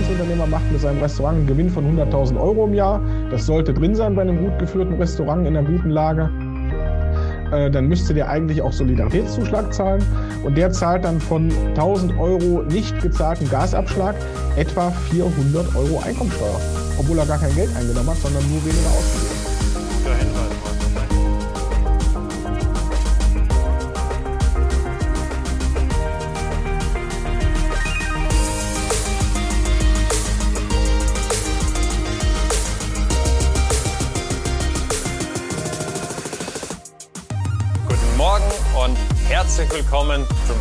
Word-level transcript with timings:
Einzelunternehmer 0.00 0.46
macht 0.46 0.72
mit 0.72 0.80
seinem 0.80 1.02
Restaurant 1.02 1.36
einen 1.36 1.46
Gewinn 1.46 1.68
von 1.68 1.84
100.000 1.84 2.40
Euro 2.40 2.64
im 2.64 2.72
Jahr. 2.72 3.02
Das 3.30 3.44
sollte 3.44 3.74
drin 3.74 3.94
sein 3.94 4.14
bei 4.14 4.22
einem 4.22 4.38
gut 4.38 4.58
geführten 4.58 4.94
Restaurant 4.94 5.46
in 5.46 5.54
einer 5.54 5.68
guten 5.68 5.90
Lage. 5.90 6.30
Äh, 7.52 7.70
dann 7.70 7.86
müsste 7.86 8.14
der 8.14 8.30
eigentlich 8.30 8.62
auch 8.62 8.72
Solidaritätszuschlag 8.72 9.74
zahlen. 9.74 10.02
Und 10.42 10.56
der 10.56 10.72
zahlt 10.72 11.04
dann 11.04 11.20
von 11.20 11.52
1000 11.70 12.18
Euro 12.18 12.62
nicht 12.62 12.98
gezahlten 13.02 13.50
Gasabschlag 13.50 14.14
etwa 14.56 14.90
400 15.10 15.76
Euro 15.76 16.00
Einkommensteuer. 16.02 16.60
Obwohl 16.98 17.18
er 17.18 17.26
gar 17.26 17.38
kein 17.38 17.54
Geld 17.54 17.68
eingenommen 17.76 18.08
hat, 18.08 18.16
sondern 18.16 18.42
nur 18.50 18.64
weniger 18.64 18.88
ausgegeben. 18.88 19.40
Guter 20.02 20.16
Hinweis. 20.16 20.49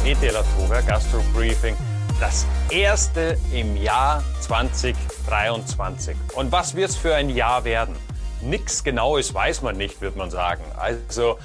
Willkommen 0.09 0.21
zum 0.21 0.29
ETL 0.29 0.43
Toga 0.57 0.81
Gastro 0.81 1.21
Briefing. 1.33 1.75
Das 2.19 2.45
erste 2.69 3.37
im 3.53 3.75
Jahr 3.77 4.23
2023. 4.41 6.15
Und 6.35 6.51
was 6.51 6.75
wird 6.75 6.89
es 6.89 6.95
für 6.95 7.15
ein 7.15 7.29
Jahr 7.29 7.63
werden? 7.63 7.95
Nichts 8.41 8.83
Genaues 8.83 9.33
weiß 9.33 9.61
man 9.61 9.77
nicht, 9.77 10.01
wird 10.01 10.15
man 10.15 10.31
sagen. 10.31 10.63
Also 10.77 11.37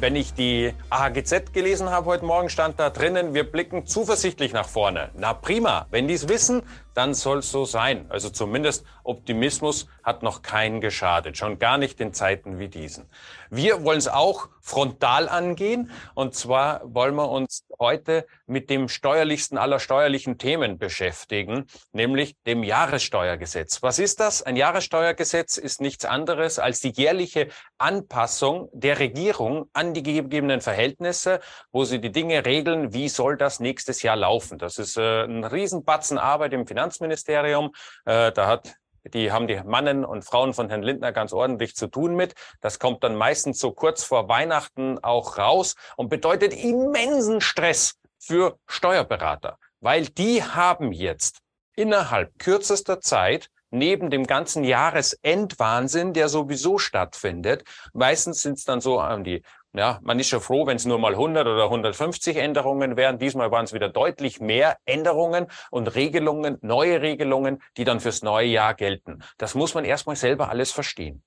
wenn 0.00 0.16
ich 0.16 0.34
die 0.34 0.72
AHGZ 0.90 1.52
gelesen 1.52 1.90
habe 1.90 2.06
heute 2.06 2.24
Morgen, 2.24 2.48
stand 2.48 2.78
da 2.78 2.90
drinnen, 2.90 3.34
wir 3.34 3.44
blicken 3.44 3.86
zuversichtlich 3.86 4.52
nach 4.52 4.68
vorne. 4.68 5.10
Na 5.14 5.34
prima, 5.34 5.86
wenn 5.90 6.08
die 6.08 6.14
es 6.14 6.28
wissen, 6.28 6.62
dann 6.98 7.14
soll 7.14 7.38
es 7.38 7.52
so 7.52 7.64
sein. 7.64 8.06
Also 8.08 8.28
zumindest 8.28 8.84
Optimismus 9.04 9.86
hat 10.02 10.24
noch 10.24 10.42
keinen 10.42 10.80
geschadet, 10.80 11.36
schon 11.36 11.60
gar 11.60 11.78
nicht 11.78 12.00
in 12.00 12.12
Zeiten 12.12 12.58
wie 12.58 12.66
diesen. 12.66 13.08
Wir 13.50 13.84
wollen 13.84 13.98
es 13.98 14.08
auch 14.08 14.48
frontal 14.60 15.28
angehen 15.28 15.90
und 16.14 16.34
zwar 16.34 16.82
wollen 16.84 17.14
wir 17.14 17.30
uns 17.30 17.64
heute 17.78 18.26
mit 18.46 18.68
dem 18.68 18.88
steuerlichsten 18.88 19.56
aller 19.56 19.78
steuerlichen 19.78 20.38
Themen 20.38 20.76
beschäftigen, 20.76 21.66
nämlich 21.92 22.36
dem 22.46 22.64
Jahressteuergesetz. 22.64 23.82
Was 23.82 23.98
ist 23.98 24.18
das? 24.18 24.42
Ein 24.42 24.56
Jahressteuergesetz 24.56 25.56
ist 25.56 25.80
nichts 25.80 26.04
anderes 26.04 26.58
als 26.58 26.80
die 26.80 26.90
jährliche 26.90 27.48
Anpassung 27.78 28.68
der 28.72 28.98
Regierung 28.98 29.70
an 29.72 29.94
die 29.94 30.02
gegebenen 30.02 30.60
Verhältnisse, 30.60 31.40
wo 31.70 31.84
sie 31.84 32.00
die 32.00 32.12
Dinge 32.12 32.44
regeln, 32.44 32.92
wie 32.92 33.08
soll 33.08 33.36
das 33.36 33.60
nächstes 33.60 34.02
Jahr 34.02 34.16
laufen. 34.16 34.58
Das 34.58 34.78
ist 34.78 34.98
äh, 34.98 35.24
ein 35.24 35.44
Riesenbatzen 35.44 36.18
Arbeit 36.18 36.52
im 36.52 36.66
Finanz 36.66 36.87
Finanzministerium. 36.90 37.74
Äh, 38.04 38.32
da 38.32 38.46
hat 38.46 38.74
die 39.04 39.32
haben 39.32 39.46
die 39.46 39.58
Mannen 39.64 40.04
und 40.04 40.24
Frauen 40.24 40.52
von 40.52 40.68
Herrn 40.68 40.82
Lindner 40.82 41.12
ganz 41.12 41.32
ordentlich 41.32 41.74
zu 41.74 41.86
tun 41.86 42.14
mit. 42.14 42.34
Das 42.60 42.78
kommt 42.78 43.02
dann 43.02 43.16
meistens 43.16 43.58
so 43.58 43.72
kurz 43.72 44.04
vor 44.04 44.28
Weihnachten 44.28 44.98
auch 45.02 45.38
raus 45.38 45.76
und 45.96 46.10
bedeutet 46.10 46.52
immensen 46.52 47.40
Stress 47.40 47.94
für 48.18 48.58
Steuerberater, 48.66 49.56
weil 49.80 50.06
die 50.06 50.42
haben 50.42 50.92
jetzt 50.92 51.38
innerhalb 51.74 52.38
kürzester 52.38 53.00
Zeit 53.00 53.48
neben 53.70 54.10
dem 54.10 54.26
ganzen 54.26 54.64
Jahresendwahnsinn, 54.64 56.12
der 56.12 56.28
sowieso 56.28 56.78
stattfindet, 56.78 57.64
meistens 57.92 58.42
sind 58.42 58.58
es 58.58 58.64
dann 58.64 58.80
so 58.80 58.98
an 58.98 59.24
die 59.24 59.42
ja, 59.74 59.98
man 60.02 60.18
ist 60.18 60.28
schon 60.28 60.40
froh, 60.40 60.66
wenn 60.66 60.76
es 60.76 60.86
nur 60.86 60.98
mal 60.98 61.12
100 61.12 61.46
oder 61.46 61.64
150 61.64 62.36
Änderungen 62.36 62.96
wären. 62.96 63.18
Diesmal 63.18 63.50
waren 63.50 63.64
es 63.64 63.72
wieder 63.72 63.88
deutlich 63.88 64.40
mehr 64.40 64.78
Änderungen 64.86 65.46
und 65.70 65.94
Regelungen, 65.94 66.58
neue 66.62 67.02
Regelungen, 67.02 67.62
die 67.76 67.84
dann 67.84 68.00
fürs 68.00 68.22
neue 68.22 68.46
Jahr 68.46 68.74
gelten. 68.74 69.22
Das 69.36 69.54
muss 69.54 69.74
man 69.74 69.84
erstmal 69.84 70.16
selber 70.16 70.48
alles 70.48 70.72
verstehen. 70.72 71.22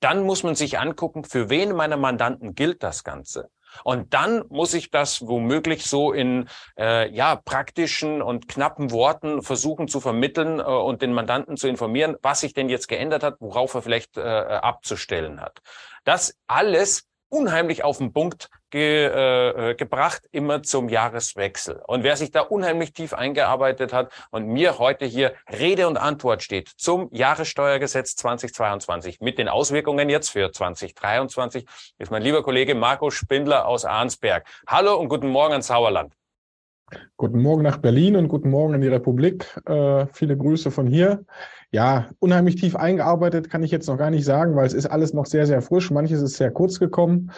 Dann 0.00 0.24
muss 0.24 0.42
man 0.42 0.54
sich 0.54 0.78
angucken, 0.78 1.24
für 1.24 1.48
wen 1.50 1.72
meiner 1.72 1.96
Mandanten 1.96 2.54
gilt 2.54 2.82
das 2.82 3.04
Ganze. 3.04 3.48
Und 3.82 4.14
dann 4.14 4.44
muss 4.48 4.74
ich 4.74 4.90
das 4.90 5.26
womöglich 5.26 5.84
so 5.84 6.12
in 6.12 6.48
äh, 6.78 7.10
ja 7.10 7.36
praktischen 7.36 8.22
und 8.22 8.46
knappen 8.46 8.92
Worten 8.92 9.42
versuchen 9.42 9.88
zu 9.88 10.00
vermitteln 10.00 10.60
äh, 10.60 10.62
und 10.62 11.02
den 11.02 11.12
Mandanten 11.12 11.56
zu 11.56 11.68
informieren, 11.68 12.16
was 12.22 12.40
sich 12.40 12.54
denn 12.54 12.68
jetzt 12.68 12.86
geändert 12.86 13.22
hat, 13.22 13.36
worauf 13.40 13.74
er 13.74 13.82
vielleicht 13.82 14.16
äh, 14.16 14.20
abzustellen 14.20 15.40
hat. 15.40 15.60
Das 16.04 16.36
alles 16.46 17.08
unheimlich 17.34 17.82
auf 17.82 17.98
den 17.98 18.12
Punkt 18.12 18.48
ge, 18.70 19.06
äh, 19.06 19.70
äh, 19.70 19.74
gebracht, 19.74 20.22
immer 20.30 20.62
zum 20.62 20.88
Jahreswechsel. 20.88 21.82
Und 21.86 22.04
wer 22.04 22.16
sich 22.16 22.30
da 22.30 22.40
unheimlich 22.42 22.92
tief 22.92 23.12
eingearbeitet 23.12 23.92
hat 23.92 24.12
und 24.30 24.46
mir 24.46 24.78
heute 24.78 25.04
hier 25.04 25.34
Rede 25.50 25.88
und 25.88 25.96
Antwort 25.96 26.42
steht 26.42 26.68
zum 26.68 27.08
Jahressteuergesetz 27.10 28.14
2022 28.14 29.20
mit 29.20 29.38
den 29.38 29.48
Auswirkungen 29.48 30.08
jetzt 30.08 30.30
für 30.30 30.52
2023, 30.52 31.66
ist 31.98 32.12
mein 32.12 32.22
lieber 32.22 32.44
Kollege 32.44 32.76
Marco 32.76 33.10
Spindler 33.10 33.66
aus 33.66 33.84
Arnsberg. 33.84 34.46
Hallo 34.68 34.96
und 34.96 35.08
guten 35.08 35.28
Morgen 35.28 35.52
ans 35.52 35.66
Sauerland. 35.66 36.14
Guten 37.16 37.42
Morgen 37.42 37.62
nach 37.62 37.78
Berlin 37.78 38.14
und 38.14 38.28
guten 38.28 38.50
Morgen 38.50 38.74
in 38.74 38.80
die 38.80 38.88
Republik. 38.88 39.46
Äh, 39.66 40.06
viele 40.12 40.36
Grüße 40.36 40.70
von 40.70 40.86
hier. 40.86 41.24
Ja, 41.74 42.06
unheimlich 42.20 42.54
tief 42.54 42.76
eingearbeitet 42.76 43.50
kann 43.50 43.64
ich 43.64 43.72
jetzt 43.72 43.88
noch 43.88 43.98
gar 43.98 44.10
nicht 44.10 44.24
sagen, 44.24 44.54
weil 44.54 44.64
es 44.64 44.74
ist 44.74 44.86
alles 44.86 45.12
noch 45.12 45.26
sehr, 45.26 45.44
sehr 45.44 45.60
frisch. 45.60 45.90
Manches 45.90 46.22
ist 46.22 46.36
sehr 46.36 46.52
kurz 46.52 46.78
gekommen. 46.78 47.32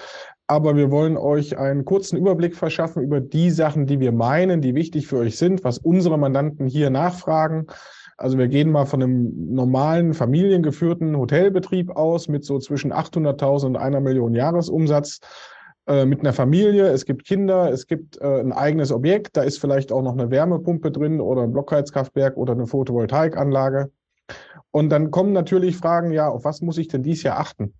Aber 0.47 0.77
wir 0.77 0.91
wollen 0.91 1.17
euch 1.17 1.57
einen 1.57 1.87
kurzen 1.87 2.19
Überblick 2.19 2.55
verschaffen 2.55 3.03
über 3.03 3.23
die 3.23 3.51
Sachen, 3.51 3.87
die 3.87 3.99
wir 3.99 4.13
meinen, 4.13 4.61
die 4.61 4.75
wichtig 4.75 5.07
für 5.07 5.17
euch 5.17 5.39
sind, 5.39 5.65
was 5.65 5.79
unsere 5.79 6.19
Mandanten 6.19 6.67
hier 6.67 6.91
nachfragen. 6.91 7.69
Also 8.19 8.37
wir 8.37 8.49
gehen 8.49 8.71
mal 8.71 8.85
von 8.85 9.03
einem 9.03 9.55
normalen 9.55 10.13
familiengeführten 10.13 11.17
Hotelbetrieb 11.17 11.97
aus 11.97 12.29
mit 12.29 12.45
so 12.45 12.59
zwischen 12.59 12.93
800.000 12.93 13.65
und 13.65 13.77
einer 13.79 14.03
Million 14.03 14.35
Jahresumsatz 14.35 15.21
äh, 15.87 16.05
mit 16.05 16.21
einer 16.21 16.35
Familie, 16.35 16.89
es 16.89 17.07
gibt 17.07 17.25
Kinder, 17.25 17.73
es 17.73 17.87
gibt 17.87 18.21
äh, 18.21 18.41
ein 18.41 18.53
eigenes 18.53 18.93
Objekt, 18.93 19.39
da 19.39 19.45
ist 19.45 19.59
vielleicht 19.59 19.93
auch 19.93 20.03
noch 20.03 20.13
eine 20.13 20.31
Wärmepumpe 20.31 20.91
drin 20.91 21.23
oder 21.23 21.41
ein 21.45 21.53
Blockheizkraftwerk 21.53 22.37
oder 22.37 22.53
eine 22.53 22.67
Photovoltaikanlage. 22.67 23.91
Und 24.71 24.91
dann 24.91 25.11
kommen 25.11 25.33
natürlich 25.33 25.77
Fragen, 25.77 26.13
ja, 26.13 26.29
auf 26.29 26.45
was 26.45 26.61
muss 26.61 26.79
ich 26.79 26.89
denn 26.89 27.03
dies 27.03 27.23
Jahr 27.23 27.39
achten? 27.39 27.75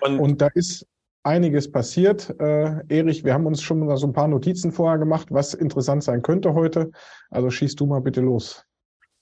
Und, 0.00 0.20
Und 0.20 0.40
da 0.40 0.48
ist 0.54 0.86
einiges 1.22 1.70
passiert. 1.70 2.34
Äh, 2.40 2.82
Erich, 2.88 3.24
wir 3.24 3.34
haben 3.34 3.46
uns 3.46 3.62
schon 3.62 3.80
mal 3.80 3.96
so 3.96 4.06
ein 4.06 4.12
paar 4.12 4.28
Notizen 4.28 4.72
vorher 4.72 4.98
gemacht, 4.98 5.28
was 5.30 5.54
interessant 5.54 6.02
sein 6.04 6.22
könnte 6.22 6.54
heute. 6.54 6.90
Also 7.30 7.50
schießt 7.50 7.78
du 7.78 7.86
mal 7.86 8.00
bitte 8.00 8.20
los. 8.20 8.64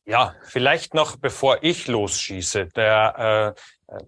Ja, 0.05 0.37
vielleicht 0.43 0.95
noch, 0.95 1.17
bevor 1.17 1.63
ich 1.63 1.89
losschieße, 1.89 2.67
der 2.77 3.55
äh, 3.89 3.95
äh 3.95 4.05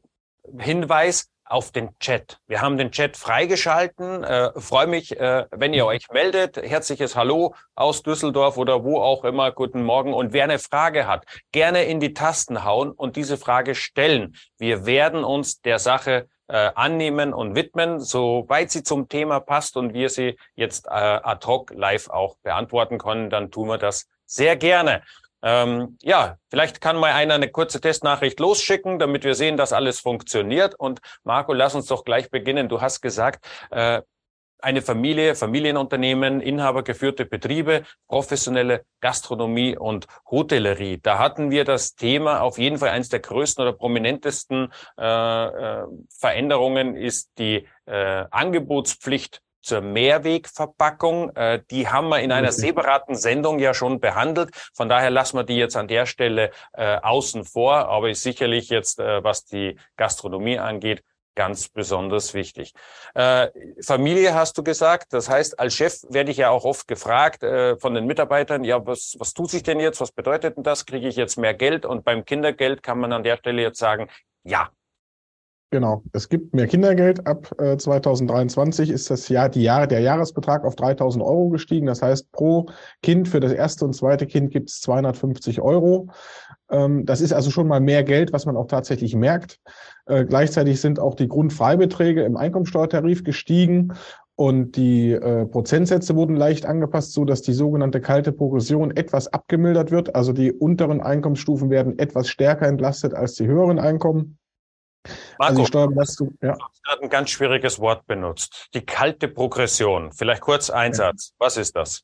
Hinweis, 0.58 1.28
auf 1.48 1.72
den 1.72 1.98
Chat. 1.98 2.38
Wir 2.46 2.60
haben 2.60 2.76
den 2.76 2.90
Chat 2.90 3.16
freigeschalten. 3.16 4.24
Äh, 4.24 4.52
Freue 4.60 4.86
mich, 4.86 5.18
äh, 5.18 5.46
wenn 5.50 5.74
ihr 5.74 5.86
euch 5.86 6.08
meldet. 6.12 6.56
Herzliches 6.56 7.16
Hallo 7.16 7.54
aus 7.74 8.02
Düsseldorf 8.02 8.56
oder 8.58 8.84
wo 8.84 9.00
auch 9.00 9.24
immer. 9.24 9.52
Guten 9.52 9.82
Morgen. 9.82 10.12
Und 10.12 10.32
wer 10.32 10.44
eine 10.44 10.58
Frage 10.58 11.06
hat, 11.06 11.24
gerne 11.52 11.84
in 11.84 12.00
die 12.00 12.14
Tasten 12.14 12.64
hauen 12.64 12.90
und 12.90 13.16
diese 13.16 13.36
Frage 13.36 13.74
stellen. 13.74 14.36
Wir 14.58 14.86
werden 14.86 15.24
uns 15.24 15.60
der 15.60 15.78
Sache 15.78 16.28
äh, 16.48 16.70
annehmen 16.74 17.32
und 17.32 17.54
widmen, 17.54 18.00
soweit 18.00 18.70
sie 18.70 18.82
zum 18.82 19.08
Thema 19.08 19.40
passt 19.40 19.76
und 19.76 19.94
wir 19.94 20.08
sie 20.08 20.38
jetzt 20.54 20.86
äh, 20.86 20.90
ad 20.90 21.46
hoc 21.46 21.70
live 21.74 22.08
auch 22.08 22.36
beantworten 22.42 22.98
können, 22.98 23.30
dann 23.30 23.50
tun 23.50 23.68
wir 23.68 23.78
das 23.78 24.06
sehr 24.24 24.56
gerne. 24.56 25.02
Ähm, 25.42 25.98
ja, 26.02 26.36
vielleicht 26.50 26.80
kann 26.80 26.96
mal 26.96 27.12
einer 27.12 27.34
eine 27.34 27.48
kurze 27.50 27.80
Testnachricht 27.80 28.40
losschicken, 28.40 28.98
damit 28.98 29.24
wir 29.24 29.34
sehen, 29.34 29.56
dass 29.56 29.72
alles 29.72 30.00
funktioniert. 30.00 30.74
Und 30.74 31.00
Marco, 31.24 31.52
lass 31.52 31.74
uns 31.74 31.86
doch 31.86 32.04
gleich 32.04 32.30
beginnen. 32.30 32.68
Du 32.68 32.80
hast 32.80 33.00
gesagt, 33.00 33.46
äh, 33.70 34.02
eine 34.60 34.82
Familie, 34.82 35.34
Familienunternehmen, 35.34 36.40
inhabergeführte 36.40 37.24
Betriebe, 37.24 37.84
professionelle 38.08 38.84
Gastronomie 39.00 39.76
und 39.76 40.06
Hotellerie. 40.30 40.98
Da 41.00 41.18
hatten 41.18 41.50
wir 41.50 41.64
das 41.64 41.94
Thema 41.94 42.40
auf 42.40 42.58
jeden 42.58 42.78
Fall 42.78 42.90
eines 42.90 43.08
der 43.08 43.20
größten 43.20 43.62
oder 43.62 43.72
prominentesten 43.72 44.72
äh, 44.98 45.04
äh, 45.04 45.84
Veränderungen 46.10 46.96
ist 46.96 47.30
die 47.38 47.68
äh, 47.86 48.24
Angebotspflicht 48.30 49.42
zur 49.60 49.80
Mehrwegverpackung. 49.80 51.34
Äh, 51.36 51.62
die 51.70 51.88
haben 51.88 52.08
wir 52.08 52.20
in 52.20 52.32
einer 52.32 52.52
separaten 52.52 53.14
Sendung 53.14 53.58
ja 53.58 53.74
schon 53.74 54.00
behandelt. 54.00 54.50
Von 54.74 54.88
daher 54.88 55.10
lassen 55.10 55.36
wir 55.36 55.44
die 55.44 55.56
jetzt 55.56 55.76
an 55.76 55.88
der 55.88 56.06
Stelle 56.06 56.50
äh, 56.72 56.96
außen 56.96 57.44
vor, 57.44 57.88
aber 57.88 58.10
ist 58.10 58.22
sicherlich 58.22 58.68
jetzt, 58.68 59.00
äh, 59.00 59.22
was 59.22 59.44
die 59.44 59.76
Gastronomie 59.96 60.58
angeht, 60.58 61.02
ganz 61.38 61.68
besonders 61.68 62.34
wichtig. 62.34 62.74
Äh, 63.14 63.48
Familie 63.80 64.34
hast 64.34 64.58
du 64.58 64.64
gesagt. 64.64 65.12
Das 65.12 65.28
heißt, 65.28 65.60
als 65.60 65.72
Chef 65.72 66.02
werde 66.08 66.32
ich 66.32 66.38
ja 66.38 66.50
auch 66.50 66.64
oft 66.64 66.88
gefragt 66.88 67.44
äh, 67.44 67.76
von 67.76 67.94
den 67.94 68.06
Mitarbeitern, 68.06 68.64
ja, 68.64 68.84
was, 68.84 69.14
was 69.20 69.34
tut 69.34 69.48
sich 69.48 69.62
denn 69.62 69.78
jetzt? 69.78 70.00
Was 70.00 70.10
bedeutet 70.10 70.56
denn 70.56 70.64
das? 70.64 70.84
Kriege 70.84 71.06
ich 71.06 71.14
jetzt 71.14 71.36
mehr 71.36 71.54
Geld? 71.54 71.86
Und 71.86 72.04
beim 72.04 72.24
Kindergeld 72.24 72.82
kann 72.82 72.98
man 72.98 73.12
an 73.12 73.22
der 73.22 73.36
Stelle 73.36 73.62
jetzt 73.62 73.78
sagen, 73.78 74.08
ja, 74.42 74.70
Genau. 75.70 76.02
Es 76.12 76.30
gibt 76.30 76.54
mehr 76.54 76.66
Kindergeld. 76.66 77.26
Ab 77.26 77.54
äh, 77.60 77.76
2023 77.76 78.88
ist 78.88 79.10
das 79.10 79.28
Jahr, 79.28 79.50
die 79.50 79.62
Jahre, 79.62 79.86
der 79.86 80.00
Jahresbetrag 80.00 80.64
auf 80.64 80.76
3000 80.76 81.22
Euro 81.22 81.50
gestiegen. 81.50 81.86
Das 81.86 82.00
heißt, 82.00 82.32
pro 82.32 82.66
Kind 83.02 83.28
für 83.28 83.38
das 83.38 83.52
erste 83.52 83.84
und 83.84 83.92
zweite 83.92 84.26
Kind 84.26 84.50
gibt 84.50 84.70
es 84.70 84.80
250 84.80 85.60
Euro. 85.60 86.08
Ähm, 86.70 87.04
das 87.04 87.20
ist 87.20 87.34
also 87.34 87.50
schon 87.50 87.68
mal 87.68 87.80
mehr 87.80 88.02
Geld, 88.02 88.32
was 88.32 88.46
man 88.46 88.56
auch 88.56 88.66
tatsächlich 88.66 89.14
merkt. 89.14 89.60
Äh, 90.06 90.24
gleichzeitig 90.24 90.80
sind 90.80 91.00
auch 91.00 91.14
die 91.14 91.28
Grundfreibeträge 91.28 92.22
im 92.22 92.38
Einkommensteuertarif 92.38 93.22
gestiegen 93.22 93.92
und 94.36 94.76
die 94.76 95.12
äh, 95.12 95.44
Prozentsätze 95.44 96.14
wurden 96.14 96.36
leicht 96.36 96.64
angepasst, 96.64 97.12
so 97.12 97.26
dass 97.26 97.42
die 97.42 97.52
sogenannte 97.52 98.00
kalte 98.00 98.32
Progression 98.32 98.96
etwas 98.96 99.26
abgemildert 99.26 99.90
wird. 99.90 100.14
Also 100.14 100.32
die 100.32 100.50
unteren 100.50 101.02
Einkommensstufen 101.02 101.68
werden 101.68 101.98
etwas 101.98 102.28
stärker 102.30 102.68
entlastet 102.68 103.12
als 103.12 103.34
die 103.34 103.46
höheren 103.46 103.78
Einkommen. 103.78 104.38
Marco, 105.38 105.52
also 105.52 105.64
Steuerbelastung, 105.66 106.36
ja. 106.42 106.52
Du 106.54 106.64
hast 106.64 106.84
gerade 106.84 107.02
ein 107.02 107.08
ganz 107.08 107.30
schwieriges 107.30 107.78
Wort 107.78 108.06
benutzt. 108.06 108.68
Die 108.74 108.84
kalte 108.84 109.28
Progression. 109.28 110.12
Vielleicht 110.12 110.42
kurz 110.42 110.70
Einsatz. 110.70 111.30
Ja. 111.30 111.34
Was 111.38 111.56
ist 111.56 111.76
das? 111.76 112.02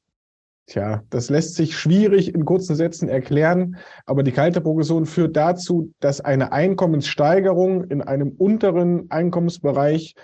Tja, 0.66 1.02
das 1.10 1.28
lässt 1.28 1.56
sich 1.56 1.76
schwierig 1.76 2.34
in 2.34 2.46
kurzen 2.46 2.74
Sätzen 2.74 3.08
erklären, 3.08 3.76
aber 4.06 4.22
die 4.22 4.32
kalte 4.32 4.62
Progression 4.62 5.04
führt 5.04 5.36
dazu, 5.36 5.92
dass 6.00 6.22
eine 6.22 6.52
Einkommenssteigerung 6.52 7.84
in 7.84 8.00
einem 8.00 8.30
unteren 8.30 9.10
Einkommensbereich 9.10 10.14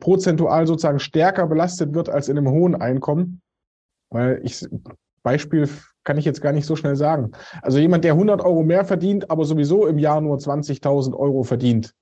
prozentual 0.00 0.66
sozusagen 0.66 0.98
stärker 0.98 1.46
belastet 1.46 1.94
wird 1.94 2.08
als 2.08 2.28
in 2.28 2.38
einem 2.38 2.50
hohen 2.50 2.74
Einkommen. 2.74 3.40
Weil 4.10 4.40
ich, 4.42 4.66
Beispiel 5.22 5.68
kann 6.04 6.18
ich 6.18 6.24
jetzt 6.24 6.40
gar 6.40 6.52
nicht 6.52 6.66
so 6.66 6.76
schnell 6.76 6.96
sagen. 6.96 7.32
Also 7.62 7.78
jemand, 7.78 8.04
der 8.04 8.12
100 8.12 8.42
Euro 8.44 8.62
mehr 8.62 8.84
verdient, 8.84 9.30
aber 9.30 9.44
sowieso 9.44 9.86
im 9.86 9.98
Jahr 9.98 10.20
nur 10.20 10.36
20.000 10.36 11.14
Euro 11.14 11.42
verdient, 11.42 11.94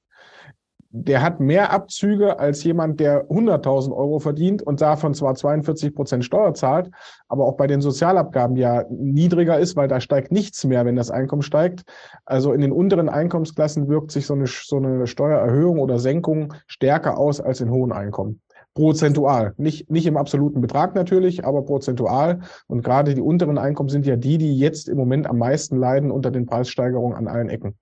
der 0.92 1.22
hat 1.22 1.38
mehr 1.38 1.72
Abzüge 1.72 2.40
als 2.40 2.64
jemand, 2.64 2.98
der 2.98 3.28
100.000 3.28 3.94
Euro 3.94 4.18
verdient 4.18 4.60
und 4.60 4.80
davon 4.80 5.14
zwar 5.14 5.36
42 5.36 5.94
Prozent 5.94 6.24
Steuer 6.24 6.52
zahlt, 6.54 6.90
aber 7.28 7.44
auch 7.44 7.56
bei 7.56 7.68
den 7.68 7.80
Sozialabgaben 7.80 8.56
ja 8.56 8.84
niedriger 8.90 9.58
ist, 9.58 9.76
weil 9.76 9.86
da 9.86 10.00
steigt 10.00 10.32
nichts 10.32 10.64
mehr, 10.64 10.84
wenn 10.84 10.96
das 10.96 11.12
Einkommen 11.12 11.42
steigt. 11.42 11.84
Also 12.24 12.52
in 12.52 12.60
den 12.60 12.72
unteren 12.72 13.08
Einkommensklassen 13.08 13.88
wirkt 13.88 14.10
sich 14.10 14.26
so 14.26 14.34
eine, 14.34 14.46
so 14.46 14.76
eine 14.76 15.06
Steuererhöhung 15.06 15.78
oder 15.78 16.00
Senkung 16.00 16.54
stärker 16.66 17.18
aus 17.18 17.40
als 17.40 17.60
in 17.60 17.70
hohen 17.70 17.92
Einkommen. 17.92 18.40
Prozentual. 18.74 19.54
Nicht, 19.56 19.90
nicht 19.90 20.06
im 20.06 20.16
absoluten 20.16 20.60
Betrag 20.60 20.94
natürlich, 20.94 21.44
aber 21.44 21.62
prozentual. 21.62 22.40
Und 22.68 22.82
gerade 22.82 23.14
die 23.14 23.20
unteren 23.20 23.58
Einkommen 23.58 23.88
sind 23.88 24.06
ja 24.06 24.16
die, 24.16 24.38
die 24.38 24.56
jetzt 24.56 24.88
im 24.88 24.96
Moment 24.96 25.26
am 25.26 25.38
meisten 25.38 25.76
leiden 25.76 26.10
unter 26.10 26.30
den 26.30 26.46
Preissteigerungen 26.46 27.16
an 27.16 27.26
allen 27.26 27.48
Ecken. 27.48 27.76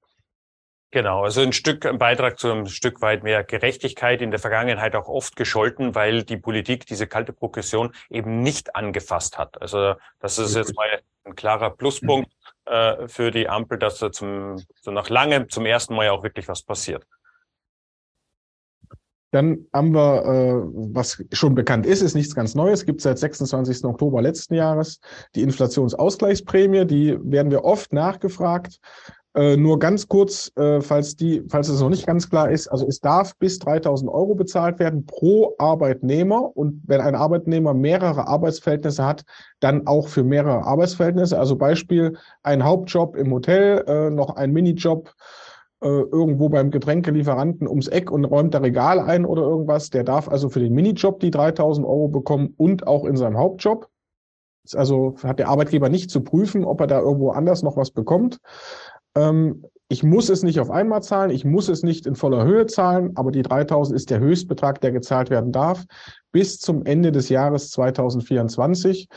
Genau, 0.91 1.23
also 1.23 1.43
ein 1.43 1.53
Stück, 1.53 1.85
ein 1.85 1.99
Beitrag 1.99 2.39
zu 2.39 2.51
einem 2.51 2.65
Stück 2.65 3.03
weit 3.03 3.23
mehr 3.23 3.45
Gerechtigkeit 3.45 4.23
in 4.23 4.31
der 4.31 4.41
Vergangenheit 4.41 4.97
auch 4.97 5.07
oft 5.07 5.37
gescholten, 5.37 5.95
weil 5.95 6.23
die 6.23 6.39
Politik 6.39 6.87
diese 6.87 7.07
kalte 7.07 7.35
Progression 7.35 7.93
eben 8.09 8.41
nicht 8.43 8.75
angefasst 8.75 9.37
hat. 9.37 9.61
Also 9.61 9.97
das 10.19 10.39
ist 10.39 10.57
jetzt 10.57 10.75
mal 10.75 10.89
ein 11.25 11.35
klarer 11.35 11.69
Pluspunkt 11.69 12.33
äh, 12.65 13.07
für 13.07 13.31
die 13.31 13.51
Ampel, 13.51 13.79
dass 13.79 13.99
da 13.99 14.11
zum, 14.11 14.57
so 14.81 14.91
nach 14.91 15.11
langem 15.11 15.51
zum 15.51 15.67
ersten 15.67 15.95
Mal 15.95 16.07
ja 16.07 16.13
auch 16.13 16.23
wirklich 16.23 16.49
was 16.49 16.63
passiert. 16.63 17.07
Dann 19.31 19.67
haben 19.75 19.95
wir, 19.95 20.25
äh, 20.25 20.69
was 20.93 21.23
schon 21.33 21.55
bekannt 21.55 21.85
ist, 21.85 22.03
ist 22.03 22.15
nichts 22.15 22.35
ganz 22.35 22.55
Neues, 22.55 22.87
gibt 22.87 23.03
seit 23.03 23.19
26. 23.19 23.85
Oktober 23.85 24.23
letzten 24.23 24.55
Jahres 24.55 25.01
die 25.35 25.43
Inflationsausgleichsprämie. 25.43 26.87
Die 26.87 27.19
werden 27.23 27.51
wir 27.51 27.65
oft 27.65 27.93
nachgefragt. 27.93 28.81
Äh, 29.35 29.57
nur 29.57 29.79
ganz 29.79 30.09
kurz, 30.09 30.51
äh, 30.57 30.81
falls, 30.81 31.15
die, 31.15 31.45
falls 31.49 31.69
es 31.69 31.81
noch 31.81 31.91
nicht 31.91 32.07
ganz 32.07 32.29
klar 32.31 32.51
ist, 32.51 32.67
also 32.67 32.87
es 32.89 32.99
darf 32.99 33.37
bis 33.37 33.59
3000 33.59 34.11
Euro 34.11 34.35
bezahlt 34.35 34.79
werden 34.79 35.05
pro 35.05 35.55
Arbeitnehmer 35.59 36.57
und 36.57 36.83
wenn 36.87 37.03
ein 37.03 37.15
Arbeitnehmer 37.15 37.75
mehrere 37.75 38.27
Arbeitsverhältnisse 38.27 39.05
hat, 39.05 39.25
dann 39.61 39.87
auch 39.87 40.09
für 40.09 40.25
mehrere 40.25 40.65
Arbeitsverhältnisse. 40.65 41.39
Also 41.39 41.57
Beispiel 41.57 42.17
ein 42.43 42.65
Hauptjob 42.65 43.17
im 43.17 43.31
Hotel, 43.33 43.85
äh, 43.87 44.11
noch 44.11 44.35
ein 44.35 44.53
Minijob 44.53 45.13
irgendwo 45.87 46.49
beim 46.49 46.71
Getränkelieferanten 46.71 47.69
ums 47.69 47.89
Eck 47.89 48.11
und 48.11 48.25
räumt 48.25 48.55
da 48.55 48.59
Regal 48.59 49.01
ein 49.01 49.25
oder 49.25 49.43
irgendwas. 49.43 49.91
Der 49.91 50.05
darf 50.05 50.29
also 50.29 50.49
für 50.49 50.61
den 50.61 50.75
Minijob 50.75 51.21
die 51.21 51.31
3000 51.31 51.87
Euro 51.87 52.09
bekommen 52.09 52.55
und 52.57 52.87
auch 52.87 53.05
in 53.05 53.17
seinem 53.17 53.39
Hauptjob. 53.39 53.89
Also 54.75 55.15
hat 55.23 55.39
der 55.39 55.49
Arbeitgeber 55.49 55.89
nicht 55.89 56.11
zu 56.11 56.23
prüfen, 56.23 56.65
ob 56.65 56.81
er 56.81 56.87
da 56.87 57.01
irgendwo 57.01 57.31
anders 57.31 57.63
noch 57.63 57.77
was 57.77 57.91
bekommt. 57.91 58.39
Ähm, 59.15 59.65
ich 59.91 60.03
muss 60.03 60.29
es 60.29 60.43
nicht 60.43 60.61
auf 60.61 60.71
einmal 60.71 61.03
zahlen, 61.03 61.31
ich 61.31 61.47
muss 61.47 61.69
es 61.71 61.83
nicht 61.83 62.07
in 62.07 62.15
voller 62.15 62.45
Höhe 62.45 62.67
zahlen, 62.67 63.13
aber 63.15 63.33
die 63.33 63.41
3000 63.41 63.97
ist 63.97 64.11
der 64.11 64.21
Höchstbetrag, 64.21 64.83
der 64.83 64.93
gezahlt 64.93 65.31
werden 65.31 65.51
darf, 65.51 65.87
bis 66.31 66.59
zum 66.59 66.85
Ende 66.85 67.11
des 67.11 67.31
Jahres 67.31 67.71
2024. 67.71 69.09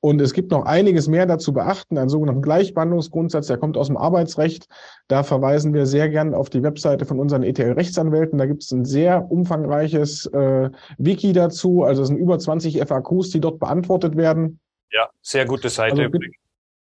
Und 0.00 0.20
es 0.22 0.32
gibt 0.32 0.50
noch 0.50 0.64
einiges 0.64 1.08
mehr 1.08 1.26
dazu 1.26 1.52
beachten, 1.52 1.98
einen 1.98 2.08
sogenannten 2.08 2.40
Gleichbehandlungsgrundsatz, 2.40 3.48
der 3.48 3.58
kommt 3.58 3.76
aus 3.76 3.88
dem 3.88 3.98
Arbeitsrecht. 3.98 4.66
Da 5.08 5.22
verweisen 5.22 5.74
wir 5.74 5.84
sehr 5.84 6.08
gern 6.08 6.34
auf 6.34 6.48
die 6.48 6.62
Webseite 6.62 7.04
von 7.04 7.20
unseren 7.20 7.42
ETL-Rechtsanwälten. 7.42 8.38
Da 8.38 8.46
gibt 8.46 8.62
es 8.62 8.72
ein 8.72 8.86
sehr 8.86 9.30
umfangreiches 9.30 10.26
äh, 10.26 10.70
Wiki 10.96 11.34
dazu. 11.34 11.84
Also 11.84 12.02
es 12.02 12.08
sind 12.08 12.16
über 12.16 12.38
20 12.38 12.80
FAQs, 12.80 13.30
die 13.30 13.40
dort 13.40 13.60
beantwortet 13.60 14.16
werden. 14.16 14.60
Ja, 14.90 15.10
sehr 15.20 15.44
gute 15.44 15.68
Seite. 15.68 16.04
Also, 16.04 16.18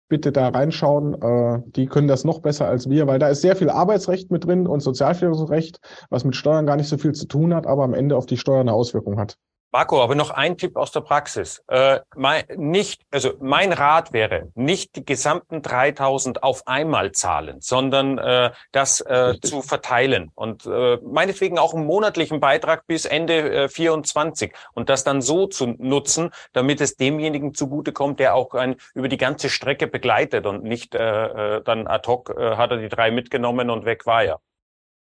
bitte 0.07 0.31
da 0.31 0.49
reinschauen. 0.49 1.21
Äh, 1.21 1.61
die 1.65 1.87
können 1.87 2.07
das 2.07 2.23
noch 2.23 2.39
besser 2.39 2.67
als 2.67 2.89
wir, 2.89 3.07
weil 3.07 3.19
da 3.19 3.27
ist 3.27 3.41
sehr 3.41 3.55
viel 3.55 3.69
Arbeitsrecht 3.69 4.31
mit 4.31 4.45
drin 4.45 4.67
und 4.67 4.79
Sozialversicherungsrecht, 4.79 5.79
was 6.09 6.23
mit 6.23 6.35
Steuern 6.35 6.65
gar 6.65 6.77
nicht 6.77 6.87
so 6.87 6.97
viel 6.97 7.13
zu 7.13 7.27
tun 7.27 7.53
hat, 7.53 7.67
aber 7.67 7.83
am 7.83 7.93
Ende 7.93 8.15
auf 8.15 8.25
die 8.25 8.37
Steuer 8.37 8.61
eine 8.61 8.73
Auswirkung 8.73 9.19
hat. 9.19 9.37
Marco, 9.73 10.03
aber 10.03 10.13
noch 10.13 10.29
ein 10.29 10.55
Tipp 10.55 10.77
aus 10.77 10.91
der 10.91 11.01
Praxis. 11.01 11.63
Äh, 11.67 12.01
mein, 12.15 12.43
nicht, 12.55 13.01
also 13.09 13.33
mein 13.41 13.73
Rat 13.73 14.13
wäre, 14.13 14.51
nicht 14.53 14.95
die 14.95 15.03
gesamten 15.03 15.63
3000 15.63 16.43
auf 16.43 16.67
einmal 16.67 17.11
zahlen, 17.11 17.57
sondern 17.59 18.19
äh, 18.19 18.51
das 18.71 19.01
äh, 19.01 19.33
zu 19.41 19.63
verteilen 19.63 20.29
und 20.35 20.67
äh, 20.67 20.97
meinetwegen 20.97 21.57
auch 21.57 21.73
einen 21.73 21.87
monatlichen 21.87 22.39
Beitrag 22.39 22.85
bis 22.85 23.05
Ende 23.05 23.63
äh, 23.63 23.67
24 23.67 24.53
und 24.75 24.89
das 24.89 25.03
dann 25.03 25.23
so 25.23 25.47
zu 25.47 25.65
nutzen, 25.79 26.29
damit 26.53 26.79
es 26.79 26.95
demjenigen 26.95 27.55
zugutekommt, 27.55 28.19
der 28.19 28.35
auch 28.35 28.53
ein, 28.53 28.75
über 28.93 29.07
die 29.07 29.17
ganze 29.17 29.49
Strecke 29.49 29.87
begleitet 29.87 30.45
und 30.45 30.63
nicht 30.63 30.93
äh, 30.93 31.57
äh, 31.57 31.63
dann 31.63 31.87
ad 31.87 32.07
hoc 32.07 32.29
äh, 32.29 32.57
hat 32.57 32.69
er 32.69 32.77
die 32.77 32.89
drei 32.89 33.09
mitgenommen 33.09 33.71
und 33.71 33.85
weg 33.85 34.05
war 34.05 34.23
er. 34.23 34.39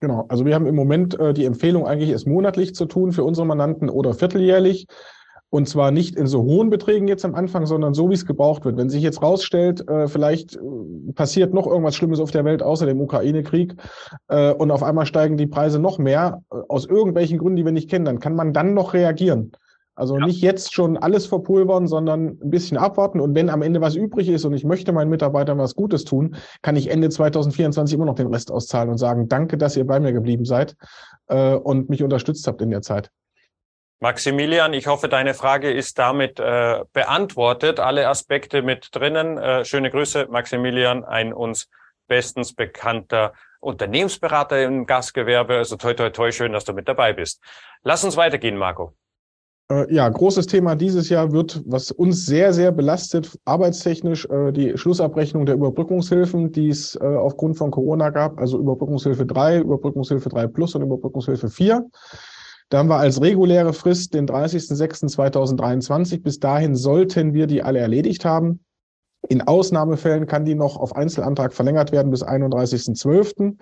Genau, 0.02 0.26
also 0.28 0.46
wir 0.46 0.56
haben 0.56 0.66
im 0.66 0.76
Moment 0.76 1.20
äh, 1.20 1.34
die 1.34 1.46
Empfehlung 1.46 1.88
eigentlich, 1.88 2.10
es 2.10 2.26
monatlich 2.26 2.76
zu 2.76 2.86
tun 2.86 3.12
für 3.12 3.24
unsere 3.24 3.48
Mandanten 3.48 3.90
oder 3.90 4.14
vierteljährlich. 4.14 4.88
Und 5.52 5.70
zwar 5.70 5.92
nicht 5.92 6.18
in 6.18 6.28
so 6.28 6.42
hohen 6.42 6.70
Beträgen 6.70 7.08
jetzt 7.08 7.24
am 7.24 7.34
Anfang, 7.34 7.66
sondern 7.66 7.94
so, 7.94 8.10
wie 8.10 8.14
es 8.14 8.26
gebraucht 8.26 8.66
wird. 8.66 8.76
Wenn 8.76 8.90
sich 8.90 9.02
jetzt 9.02 9.22
rausstellt, 9.22 9.88
äh, 9.88 10.08
vielleicht 10.08 10.56
äh, 10.56 11.14
passiert 11.14 11.54
noch 11.54 11.66
irgendwas 11.66 11.96
Schlimmes 11.96 12.20
auf 12.20 12.32
der 12.32 12.44
Welt 12.44 12.62
außer 12.62 12.86
dem 12.86 13.00
Ukraine-Krieg 13.00 13.76
äh, 14.28 14.52
und 14.52 14.72
auf 14.72 14.84
einmal 14.84 15.06
steigen 15.06 15.38
die 15.38 15.48
Preise 15.48 15.80
noch 15.80 15.98
mehr, 15.98 16.42
äh, 16.52 16.58
aus 16.68 16.86
irgendwelchen 16.86 17.38
Gründen, 17.38 17.56
die 17.56 17.64
wir 17.64 17.72
nicht 17.72 17.90
kennen, 17.90 18.06
dann 18.06 18.20
kann 18.20 18.36
man 18.36 18.52
dann 18.52 18.74
noch 18.74 18.94
reagieren. 18.94 19.54
Also 19.96 20.20
ja. 20.20 20.26
nicht 20.26 20.42
jetzt 20.42 20.74
schon 20.74 20.98
alles 20.98 21.26
verpulvern, 21.26 21.88
sondern 21.88 22.38
ein 22.42 22.50
bisschen 22.50 22.78
abwarten. 22.78 23.22
Und 23.22 23.34
wenn 23.34 23.50
am 23.50 23.62
Ende 23.62 23.80
was 23.80 23.96
übrig 23.96 24.28
ist 24.28 24.44
und 24.44 24.54
ich 24.54 24.66
möchte 24.66 24.92
meinen 24.92 25.10
Mitarbeitern 25.10 25.58
was 25.58 25.74
Gutes 25.74 26.04
tun, 26.04 26.36
kann 26.62 26.76
ich 26.76 26.92
Ende 26.92 27.10
2024 27.10 27.96
immer 27.96 28.06
noch 28.06 28.16
den 28.16 28.28
Rest 28.28 28.52
auszahlen 28.52 28.90
und 28.90 28.98
sagen, 28.98 29.30
danke, 29.30 29.58
dass 29.58 29.78
ihr 29.78 29.88
bei 29.88 30.00
mir 30.00 30.12
geblieben 30.12 30.44
seid 30.44 30.76
äh, 31.28 31.54
und 31.54 31.90
mich 31.90 32.04
unterstützt 32.04 32.46
habt 32.48 32.62
in 32.62 32.72
der 32.72 32.82
Zeit. 32.82 33.10
Maximilian, 34.02 34.74
ich 34.74 34.88
hoffe, 34.88 35.08
deine 35.08 35.34
Frage 35.34 35.72
ist 35.72 35.98
damit 35.98 36.40
äh, 36.40 36.84
beantwortet. 36.92 37.80
Alle 37.80 38.10
Aspekte 38.10 38.62
mit 38.62 38.90
drinnen. 38.92 39.38
Äh, 39.38 39.64
schöne 39.64 39.90
Grüße, 39.90 40.28
Maximilian, 40.30 41.06
ein 41.06 41.34
uns 41.34 41.70
bestens 42.08 42.54
bekannter 42.54 43.34
Unternehmensberater 43.62 44.62
im 44.62 44.86
Gastgewerbe. 44.86 45.56
Also 45.56 45.78
toi, 45.78 45.94
toi, 45.94 46.10
toi, 46.10 46.32
schön, 46.32 46.52
dass 46.52 46.66
du 46.66 46.74
mit 46.74 46.88
dabei 46.88 47.14
bist. 47.14 47.42
Lass 47.84 48.04
uns 48.04 48.18
weitergehen, 48.18 48.58
Marco. 48.58 48.94
Äh, 49.72 49.92
ja, 49.94 50.08
großes 50.08 50.46
Thema 50.46 50.76
dieses 50.76 51.10
Jahr 51.10 51.32
wird, 51.32 51.64
was 51.66 51.90
uns 51.90 52.28
sehr, 52.28 52.54
sehr 52.54 52.72
belastet, 52.72 53.40
arbeitstechnisch, 53.46 54.26
äh, 54.30 54.52
die 54.52 54.78
Schlussabrechnung 54.78 55.48
der 55.48 55.56
Überbrückungshilfen, 55.56 56.52
die 56.52 56.70
es 56.70 56.96
äh, 56.96 57.04
aufgrund 57.04 57.58
von 57.58 57.72
Corona 57.72 58.12
gab, 58.12 58.38
also 58.38 58.60
Überbrückungshilfe 58.60 59.26
3, 59.26 59.62
Überbrückungshilfe 59.62 60.30
3 60.30 60.48
Plus 60.48 60.76
und 60.76 60.84
Überbrückungshilfe 60.84 61.50
4. 61.50 61.84
Da 62.70 62.78
haben 62.80 62.90
wir 62.90 62.98
als 62.98 63.22
reguläre 63.22 63.74
Frist 63.74 64.14
den 64.14 64.28
30.06.2023. 64.28 66.22
Bis 66.22 66.40
dahin 66.40 66.76
sollten 66.76 67.34
wir 67.34 67.48
die 67.48 67.64
alle 67.64 67.80
erledigt 67.80 68.24
haben. 68.24 68.60
In 69.30 69.42
Ausnahmefällen 69.42 70.28
kann 70.28 70.46
die 70.46 70.54
noch 70.54 70.78
auf 70.78 70.96
Einzelantrag 70.96 71.54
verlängert 71.54 71.92
werden 71.92 72.12
bis 72.12 72.24
31.12. 72.24 73.56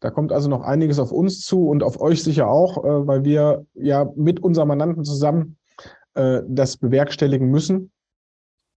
Da 0.00 0.10
kommt 0.10 0.32
also 0.32 0.48
noch 0.48 0.62
einiges 0.62 0.98
auf 0.98 1.12
uns 1.12 1.42
zu 1.42 1.68
und 1.68 1.82
auf 1.82 2.00
euch 2.00 2.22
sicher 2.22 2.48
auch, 2.48 2.84
äh, 2.84 3.06
weil 3.06 3.24
wir 3.24 3.66
ja 3.74 4.10
mit 4.16 4.40
unserem 4.40 4.68
Mandanten 4.68 5.04
zusammen 5.04 5.58
äh, 6.14 6.40
das 6.48 6.76
bewerkstelligen 6.76 7.50
müssen. 7.50 7.92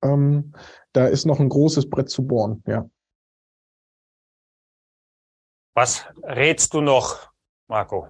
Ähm, 0.04 0.54
da 0.92 1.08
ist 1.08 1.26
noch 1.26 1.40
ein 1.40 1.50
großes 1.50 1.90
Brett 1.90 2.10
zu 2.10 2.28
bohren, 2.28 2.62
ja. 2.68 2.90
Was 5.76 6.06
rätst 6.22 6.74
du 6.74 6.82
noch 6.82 7.34
Marco. 7.68 8.08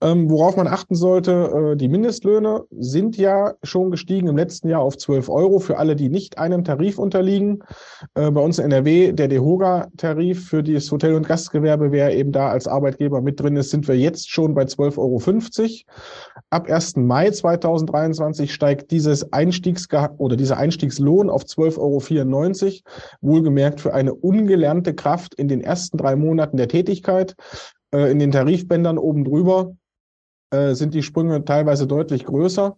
Ähm, 0.00 0.30
worauf 0.30 0.56
man 0.56 0.68
achten 0.68 0.94
sollte, 0.94 1.72
äh, 1.72 1.76
die 1.76 1.88
Mindestlöhne 1.88 2.62
sind 2.70 3.16
ja 3.16 3.54
schon 3.64 3.90
gestiegen 3.90 4.28
im 4.28 4.36
letzten 4.36 4.68
Jahr 4.68 4.82
auf 4.82 4.96
12 4.96 5.28
Euro 5.28 5.58
für 5.58 5.76
alle, 5.76 5.96
die 5.96 6.08
nicht 6.08 6.38
einem 6.38 6.62
Tarif 6.62 6.98
unterliegen. 7.00 7.64
Äh, 8.14 8.30
bei 8.30 8.40
uns 8.40 8.60
in 8.60 8.66
NRW, 8.66 9.12
der 9.12 9.26
DEHOGA-Tarif 9.26 10.48
für 10.48 10.62
das 10.62 10.92
Hotel- 10.92 11.14
und 11.14 11.26
Gastgewerbe, 11.26 11.90
wer 11.90 12.16
eben 12.16 12.30
da 12.30 12.50
als 12.50 12.68
Arbeitgeber 12.68 13.20
mit 13.22 13.40
drin 13.40 13.56
ist, 13.56 13.70
sind 13.70 13.88
wir 13.88 13.96
jetzt 13.96 14.30
schon 14.30 14.54
bei 14.54 14.62
12,50 14.62 14.98
Euro. 14.98 15.20
Ab 16.50 16.70
1. 16.70 16.96
Mai 16.96 17.30
2023 17.30 18.54
steigt 18.54 18.92
dieses 18.92 19.32
Einstiegsge 19.32 20.10
oder 20.18 20.36
dieser 20.36 20.58
Einstiegslohn 20.58 21.28
auf 21.28 21.42
12,94 21.42 21.78
Euro, 21.78 22.72
wohlgemerkt 23.20 23.80
für 23.80 23.94
eine 23.94 24.14
ungelernte 24.14 24.94
Kraft 24.94 25.34
in 25.34 25.48
den 25.48 25.60
ersten 25.60 25.96
drei 25.96 26.14
Monaten 26.14 26.56
der 26.56 26.68
Tätigkeit 26.68 27.34
äh, 27.92 28.12
in 28.12 28.20
den 28.20 28.30
Tarifbändern 28.30 28.96
oben 28.96 29.24
drüber 29.24 29.72
äh, 30.50 30.74
sind 30.74 30.94
die 30.94 31.02
Sprünge 31.02 31.44
teilweise 31.44 31.86
deutlich 31.86 32.24
größer. 32.24 32.76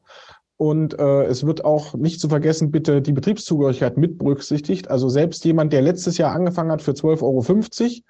Und 0.57 0.99
äh, 0.99 1.25
es 1.25 1.47
wird 1.47 1.65
auch 1.65 1.95
nicht 1.95 2.21
zu 2.21 2.29
vergessen, 2.29 2.71
bitte 2.71 3.01
die 3.01 3.13
Betriebszugehörigkeit 3.13 3.97
mit 3.97 4.19
berücksichtigt. 4.19 4.91
Also 4.91 5.09
selbst 5.09 5.45
jemand, 5.47 5.73
der 5.73 5.81
letztes 5.81 6.19
Jahr 6.19 6.33
angefangen 6.33 6.71
hat 6.71 6.83
für 6.83 6.91
12,50 6.91 7.23
Euro, 7.23 8.03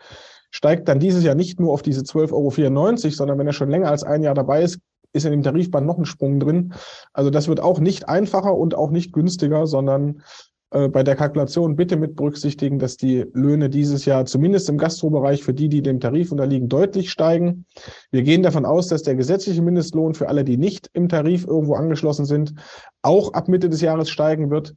steigt 0.50 0.88
dann 0.88 0.98
dieses 0.98 1.22
Jahr 1.22 1.36
nicht 1.36 1.60
nur 1.60 1.72
auf 1.72 1.82
diese 1.82 2.02
12,94 2.02 2.32
Euro, 2.32 3.10
sondern 3.10 3.38
wenn 3.38 3.46
er 3.46 3.52
schon 3.52 3.70
länger 3.70 3.88
als 3.88 4.02
ein 4.02 4.24
Jahr 4.24 4.34
dabei 4.34 4.62
ist, 4.62 4.80
ist 5.12 5.26
in 5.26 5.32
dem 5.32 5.42
Tarifband 5.42 5.86
noch 5.86 5.98
ein 5.98 6.04
Sprung 6.04 6.40
drin. 6.40 6.74
Also 7.12 7.30
das 7.30 7.48
wird 7.48 7.60
auch 7.60 7.80
nicht 7.80 8.08
einfacher 8.08 8.56
und 8.56 8.74
auch 8.74 8.90
nicht 8.90 9.12
günstiger, 9.12 9.66
sondern 9.66 10.22
bei 10.70 11.02
der 11.02 11.16
Kalkulation 11.16 11.74
bitte 11.74 11.96
mit 11.96 12.14
berücksichtigen, 12.14 12.78
dass 12.78 12.96
die 12.96 13.26
Löhne 13.32 13.68
dieses 13.68 14.04
Jahr 14.04 14.24
zumindest 14.26 14.68
im 14.68 14.78
Gastrobereich 14.78 15.42
für 15.42 15.52
die, 15.52 15.68
die 15.68 15.82
dem 15.82 15.98
Tarif 15.98 16.30
unterliegen, 16.30 16.68
deutlich 16.68 17.10
steigen. 17.10 17.66
Wir 18.12 18.22
gehen 18.22 18.44
davon 18.44 18.64
aus, 18.64 18.86
dass 18.86 19.02
der 19.02 19.16
gesetzliche 19.16 19.62
Mindestlohn 19.62 20.14
für 20.14 20.28
alle, 20.28 20.44
die 20.44 20.56
nicht 20.56 20.88
im 20.92 21.08
Tarif 21.08 21.44
irgendwo 21.44 21.74
angeschlossen 21.74 22.24
sind, 22.24 22.54
auch 23.02 23.32
ab 23.32 23.48
Mitte 23.48 23.68
des 23.68 23.80
Jahres 23.80 24.10
steigen 24.10 24.50
wird. 24.50 24.76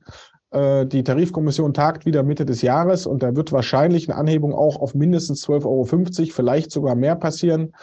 Äh, 0.53 0.85
die 0.85 1.03
Tarifkommission 1.03 1.73
tagt 1.73 2.05
wieder 2.05 2.23
Mitte 2.23 2.45
des 2.45 2.61
Jahres 2.61 3.05
und 3.05 3.23
da 3.23 3.35
wird 3.35 3.51
wahrscheinlich 3.51 4.09
eine 4.09 4.17
Anhebung 4.17 4.53
auch 4.53 4.79
auf 4.79 4.93
mindestens 4.93 5.45
12,50 5.47 5.65
Euro, 5.65 5.85
vielleicht 6.31 6.71
sogar 6.71 6.95
mehr 6.95 7.15
passieren. 7.15 7.73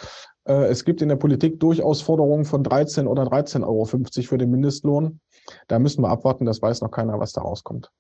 Äh, 0.45 0.67
es 0.67 0.85
gibt 0.85 1.03
in 1.03 1.09
der 1.09 1.17
Politik 1.17 1.61
durchaus 1.61 2.01
Forderungen 2.01 2.45
von 2.45 2.63
13 2.63 3.07
oder 3.07 3.25
13,50 3.25 3.67
Euro 3.67 3.85
für 3.85 4.39
den 4.39 4.51
Mindestlohn. 4.51 5.21
Da 5.69 5.79
müssen 5.79 6.03
wir 6.03 6.09
abwarten, 6.09 6.45
das 6.45 6.63
weiß 6.63 6.81
noch 6.83 6.91
keiner, 6.91 7.19
was 7.19 7.33
da 7.33 7.43
rauskommt. 7.43 7.91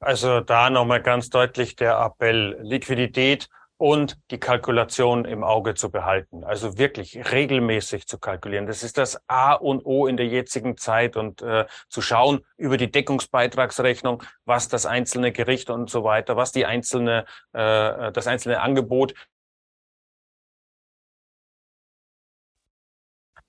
Also 0.00 0.40
da 0.40 0.70
nochmal 0.70 1.02
ganz 1.02 1.28
deutlich 1.28 1.76
der 1.76 1.98
Appell, 1.98 2.58
Liquidität 2.62 3.48
und 3.76 4.18
die 4.30 4.38
Kalkulation 4.38 5.24
im 5.24 5.42
Auge 5.42 5.74
zu 5.74 5.90
behalten. 5.90 6.44
Also 6.44 6.76
wirklich 6.76 7.32
regelmäßig 7.32 8.06
zu 8.06 8.18
kalkulieren. 8.18 8.66
Das 8.66 8.82
ist 8.82 8.98
das 8.98 9.22
A 9.26 9.54
und 9.54 9.84
O 9.86 10.06
in 10.06 10.18
der 10.18 10.26
jetzigen 10.26 10.76
Zeit 10.76 11.16
und 11.16 11.40
äh, 11.40 11.66
zu 11.88 12.02
schauen 12.02 12.40
über 12.58 12.76
die 12.76 12.90
Deckungsbeitragsrechnung, 12.90 14.22
was 14.44 14.68
das 14.68 14.84
einzelne 14.84 15.32
Gericht 15.32 15.70
und 15.70 15.88
so 15.88 16.04
weiter, 16.04 16.36
was 16.36 16.52
die 16.52 16.66
einzelne, 16.66 17.24
äh, 17.52 18.12
das 18.12 18.26
einzelne 18.26 18.60
Angebot 18.60 19.14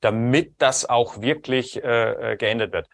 damit 0.02 0.56
das 0.58 0.90
auch 0.90 1.22
wirklich 1.22 1.84
äh, 1.84 2.34
äh 2.34 2.36
geändert 2.36 2.74
wird. 2.74 2.88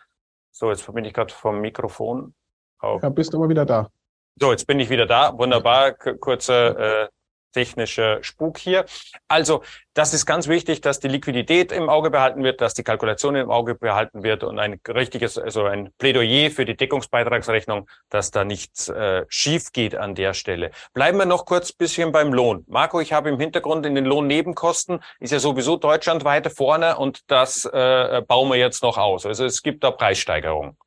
So, 0.59 0.71
jetzt 0.71 0.91
bin 0.91 1.05
ich 1.05 1.13
gerade 1.13 1.31
vom 1.31 1.61
Mikrofon 1.61 2.33
auf. 2.79 3.03
Ja, 3.03 3.09
bist 3.09 3.35
aber 3.35 3.47
wieder 3.47 3.63
da. 3.63 3.91
So, 4.39 4.49
jetzt 4.49 4.65
bin 4.65 4.79
ich 4.79 4.89
wieder 4.89 5.05
da. 5.05 5.37
Wunderbar. 5.37 5.91
Kurze 5.91 7.09
äh, 7.11 7.16
technischer 7.57 8.23
Spuk 8.23 8.59
hier. 8.59 8.85
Also, 9.27 9.63
das 9.95 10.13
ist 10.13 10.27
ganz 10.27 10.47
wichtig, 10.47 10.81
dass 10.81 10.99
die 10.99 11.07
Liquidität 11.07 11.71
im 11.71 11.89
Auge 11.89 12.11
behalten 12.11 12.43
wird, 12.43 12.61
dass 12.61 12.75
die 12.75 12.83
Kalkulation 12.83 13.35
im 13.35 13.49
Auge 13.49 13.73
behalten 13.73 14.21
wird 14.21 14.43
und 14.43 14.59
ein 14.59 14.79
richtiges, 14.87 15.39
also 15.39 15.63
ein 15.65 15.89
Plädoyer 15.97 16.51
für 16.51 16.65
die 16.65 16.77
Deckungsbeitragsrechnung, 16.77 17.89
dass 18.09 18.29
da 18.29 18.43
nichts 18.43 18.89
äh, 18.89 19.25
schief 19.27 19.71
geht 19.71 19.95
an 19.95 20.13
der 20.13 20.35
Stelle. 20.35 20.69
Bleiben 20.93 21.17
wir 21.17 21.25
noch 21.25 21.47
kurz 21.47 21.71
bisschen 21.71 22.11
beim 22.11 22.31
Lohn. 22.31 22.63
Marco, 22.67 22.99
ich 22.99 23.11
habe 23.11 23.29
im 23.29 23.39
Hintergrund 23.39 23.87
in 23.87 23.95
den 23.95 24.05
Lohnnebenkosten 24.05 24.99
ist 25.19 25.31
ja 25.31 25.39
sowieso 25.39 25.77
Deutschland 25.77 26.23
weiter 26.25 26.51
vorne 26.51 26.97
und 26.97 27.21
das 27.31 27.65
äh, 27.65 28.21
bauen 28.27 28.49
wir 28.49 28.57
jetzt 28.57 28.83
noch 28.83 28.99
aus. 28.99 29.25
Also 29.25 29.45
es 29.45 29.63
gibt 29.63 29.83
da 29.83 29.89
Preissteigerungen. 29.89 30.77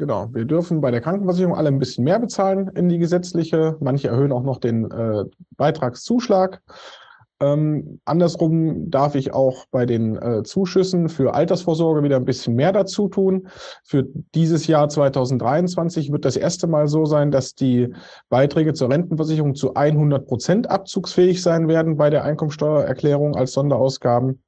Genau, 0.00 0.30
wir 0.32 0.46
dürfen 0.46 0.80
bei 0.80 0.90
der 0.90 1.02
Krankenversicherung 1.02 1.54
alle 1.54 1.68
ein 1.68 1.78
bisschen 1.78 2.04
mehr 2.04 2.18
bezahlen 2.18 2.68
in 2.68 2.88
die 2.88 2.96
gesetzliche. 2.96 3.76
Manche 3.80 4.08
erhöhen 4.08 4.32
auch 4.32 4.42
noch 4.42 4.56
den 4.56 4.90
äh, 4.90 5.24
Beitragszuschlag. 5.58 6.62
Ähm, 7.38 8.00
andersrum 8.06 8.90
darf 8.90 9.14
ich 9.14 9.34
auch 9.34 9.66
bei 9.70 9.84
den 9.84 10.16
äh, 10.16 10.42
Zuschüssen 10.42 11.10
für 11.10 11.34
Altersvorsorge 11.34 12.02
wieder 12.02 12.16
ein 12.16 12.24
bisschen 12.24 12.54
mehr 12.54 12.72
dazu 12.72 13.08
tun. 13.08 13.48
Für 13.84 14.06
dieses 14.34 14.66
Jahr 14.66 14.88
2023 14.88 16.10
wird 16.10 16.24
das 16.24 16.36
erste 16.36 16.66
Mal 16.66 16.88
so 16.88 17.04
sein, 17.04 17.30
dass 17.30 17.54
die 17.54 17.92
Beiträge 18.30 18.72
zur 18.72 18.88
Rentenversicherung 18.88 19.54
zu 19.54 19.74
100 19.74 20.26
Prozent 20.26 20.70
abzugsfähig 20.70 21.42
sein 21.42 21.68
werden 21.68 21.98
bei 21.98 22.08
der 22.08 22.24
Einkommensteuererklärung 22.24 23.36
als 23.36 23.52
Sonderausgaben. 23.52 24.42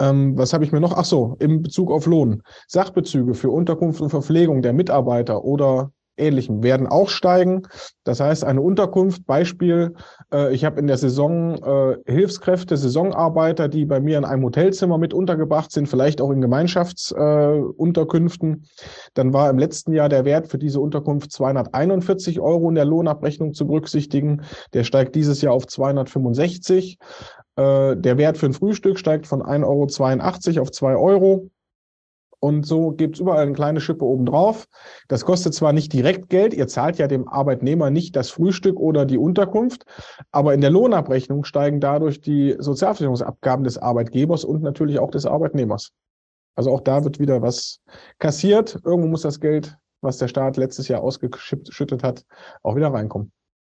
Ähm, 0.00 0.36
was 0.36 0.52
habe 0.52 0.64
ich 0.64 0.72
mir 0.72 0.80
noch? 0.80 0.96
Ach 0.96 1.04
so, 1.04 1.36
im 1.38 1.62
Bezug 1.62 1.90
auf 1.90 2.06
Lohn. 2.06 2.42
Sachbezüge 2.66 3.34
für 3.34 3.50
Unterkunft 3.50 4.00
und 4.00 4.10
Verpflegung 4.10 4.62
der 4.62 4.72
Mitarbeiter 4.72 5.44
oder 5.44 5.92
Ähnlichem 6.16 6.62
werden 6.62 6.86
auch 6.86 7.08
steigen. 7.08 7.62
Das 8.04 8.20
heißt, 8.20 8.44
eine 8.44 8.60
Unterkunft, 8.60 9.26
Beispiel, 9.26 9.94
äh, 10.32 10.54
ich 10.54 10.64
habe 10.64 10.78
in 10.78 10.86
der 10.86 10.96
Saison 10.96 11.56
äh, 11.56 11.96
Hilfskräfte, 12.06 12.76
Saisonarbeiter, 12.76 13.66
die 13.68 13.84
bei 13.84 13.98
mir 14.00 14.18
in 14.18 14.24
einem 14.24 14.44
Hotelzimmer 14.44 14.96
mit 14.98 15.12
untergebracht 15.12 15.72
sind, 15.72 15.88
vielleicht 15.88 16.20
auch 16.20 16.30
in 16.30 16.40
Gemeinschaftsunterkünften. 16.40 18.52
Äh, 18.52 18.58
Dann 19.14 19.32
war 19.32 19.50
im 19.50 19.58
letzten 19.58 19.92
Jahr 19.92 20.08
der 20.08 20.24
Wert 20.24 20.46
für 20.48 20.58
diese 20.58 20.78
Unterkunft 20.80 21.32
241 21.32 22.38
Euro 22.40 22.68
in 22.68 22.76
der 22.76 22.84
Lohnabrechnung 22.84 23.54
zu 23.54 23.66
berücksichtigen. 23.66 24.42
Der 24.72 24.84
steigt 24.84 25.16
dieses 25.16 25.42
Jahr 25.42 25.54
auf 25.54 25.66
265. 25.66 26.98
Äh, 27.56 27.96
der 27.96 28.18
Wert 28.18 28.38
für 28.38 28.46
ein 28.46 28.52
Frühstück 28.52 28.98
steigt 28.98 29.26
von 29.26 29.42
1,82 29.42 30.54
Euro 30.56 30.62
auf 30.62 30.70
2 30.70 30.96
Euro. 30.96 31.50
Und 32.44 32.66
so 32.66 32.90
gibt's 32.90 33.20
überall 33.20 33.44
eine 33.44 33.54
kleine 33.54 33.80
Schippe 33.80 34.04
obendrauf. 34.04 34.66
Das 35.08 35.24
kostet 35.24 35.54
zwar 35.54 35.72
nicht 35.72 35.94
direkt 35.94 36.28
Geld, 36.28 36.52
ihr 36.52 36.68
zahlt 36.68 36.98
ja 36.98 37.06
dem 37.06 37.26
Arbeitnehmer 37.26 37.88
nicht 37.88 38.16
das 38.16 38.28
Frühstück 38.28 38.78
oder 38.78 39.06
die 39.06 39.16
Unterkunft, 39.16 39.86
aber 40.30 40.52
in 40.52 40.60
der 40.60 40.68
Lohnabrechnung 40.68 41.44
steigen 41.44 41.80
dadurch 41.80 42.20
die 42.20 42.54
Sozialversicherungsabgaben 42.58 43.64
des 43.64 43.78
Arbeitgebers 43.78 44.44
und 44.44 44.62
natürlich 44.62 44.98
auch 44.98 45.10
des 45.10 45.24
Arbeitnehmers. 45.24 45.92
Also 46.54 46.70
auch 46.70 46.82
da 46.82 47.02
wird 47.02 47.18
wieder 47.18 47.40
was 47.40 47.80
kassiert. 48.18 48.78
Irgendwo 48.84 49.08
muss 49.08 49.22
das 49.22 49.40
Geld, 49.40 49.78
was 50.02 50.18
der 50.18 50.28
Staat 50.28 50.58
letztes 50.58 50.88
Jahr 50.88 51.02
ausgeschüttet 51.02 52.02
hat, 52.02 52.26
auch 52.62 52.76
wieder 52.76 52.92
reinkommen. 52.92 53.32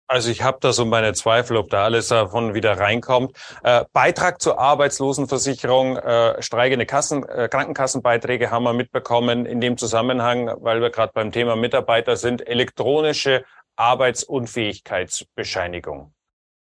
Also 0.10 0.30
ich 0.32 0.42
habe 0.42 0.58
da 0.60 0.74
so 0.74 0.86
meine 0.86 1.14
Zweifel, 1.14 1.56
ob 1.56 1.70
da 1.70 1.84
alles 1.84 2.08
davon 2.08 2.56
wieder 2.56 2.80
reinkommt. 2.80 3.38
Äh, 3.62 3.86
Beitrag 3.94 4.42
zur 4.42 4.58
Arbeitslosenversicherung, 4.58 5.98
äh, 5.98 6.42
steigende 6.42 6.88
Kassen, 6.88 7.30
äh, 7.30 7.48
Krankenkassenbeiträge 7.48 8.50
haben 8.50 8.64
wir 8.64 8.74
mitbekommen 8.74 9.46
in 9.46 9.62
dem 9.62 9.78
Zusammenhang, 9.78 10.50
weil 10.62 10.82
wir 10.82 10.90
gerade 10.90 11.12
beim 11.14 11.32
Thema 11.32 11.56
Mitarbeiter 11.56 12.18
sind, 12.18 12.48
elektronische 12.48 13.46
Arbeitsunfähigkeitsbescheinigung. 13.76 16.12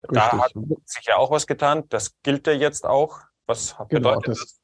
Richtig. 0.03 0.15
Da 0.15 0.39
hat 0.39 0.53
sich 0.85 1.07
ja 1.07 1.17
auch 1.17 1.31
was 1.31 1.47
getan. 1.47 1.85
Das 1.89 2.13
gilt 2.23 2.47
ja 2.47 2.53
jetzt 2.53 2.85
auch. 2.85 3.21
Was 3.47 3.77
genau, 3.89 4.11
bedeutet 4.11 4.29
das? 4.29 4.41
Das, 4.41 4.61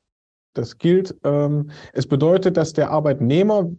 das 0.53 0.77
gilt. 0.77 1.15
Ähm, 1.25 1.71
es 1.95 2.07
bedeutet, 2.07 2.59
dass 2.59 2.75
der 2.75 2.91
Arbeitnehmer 2.91 3.71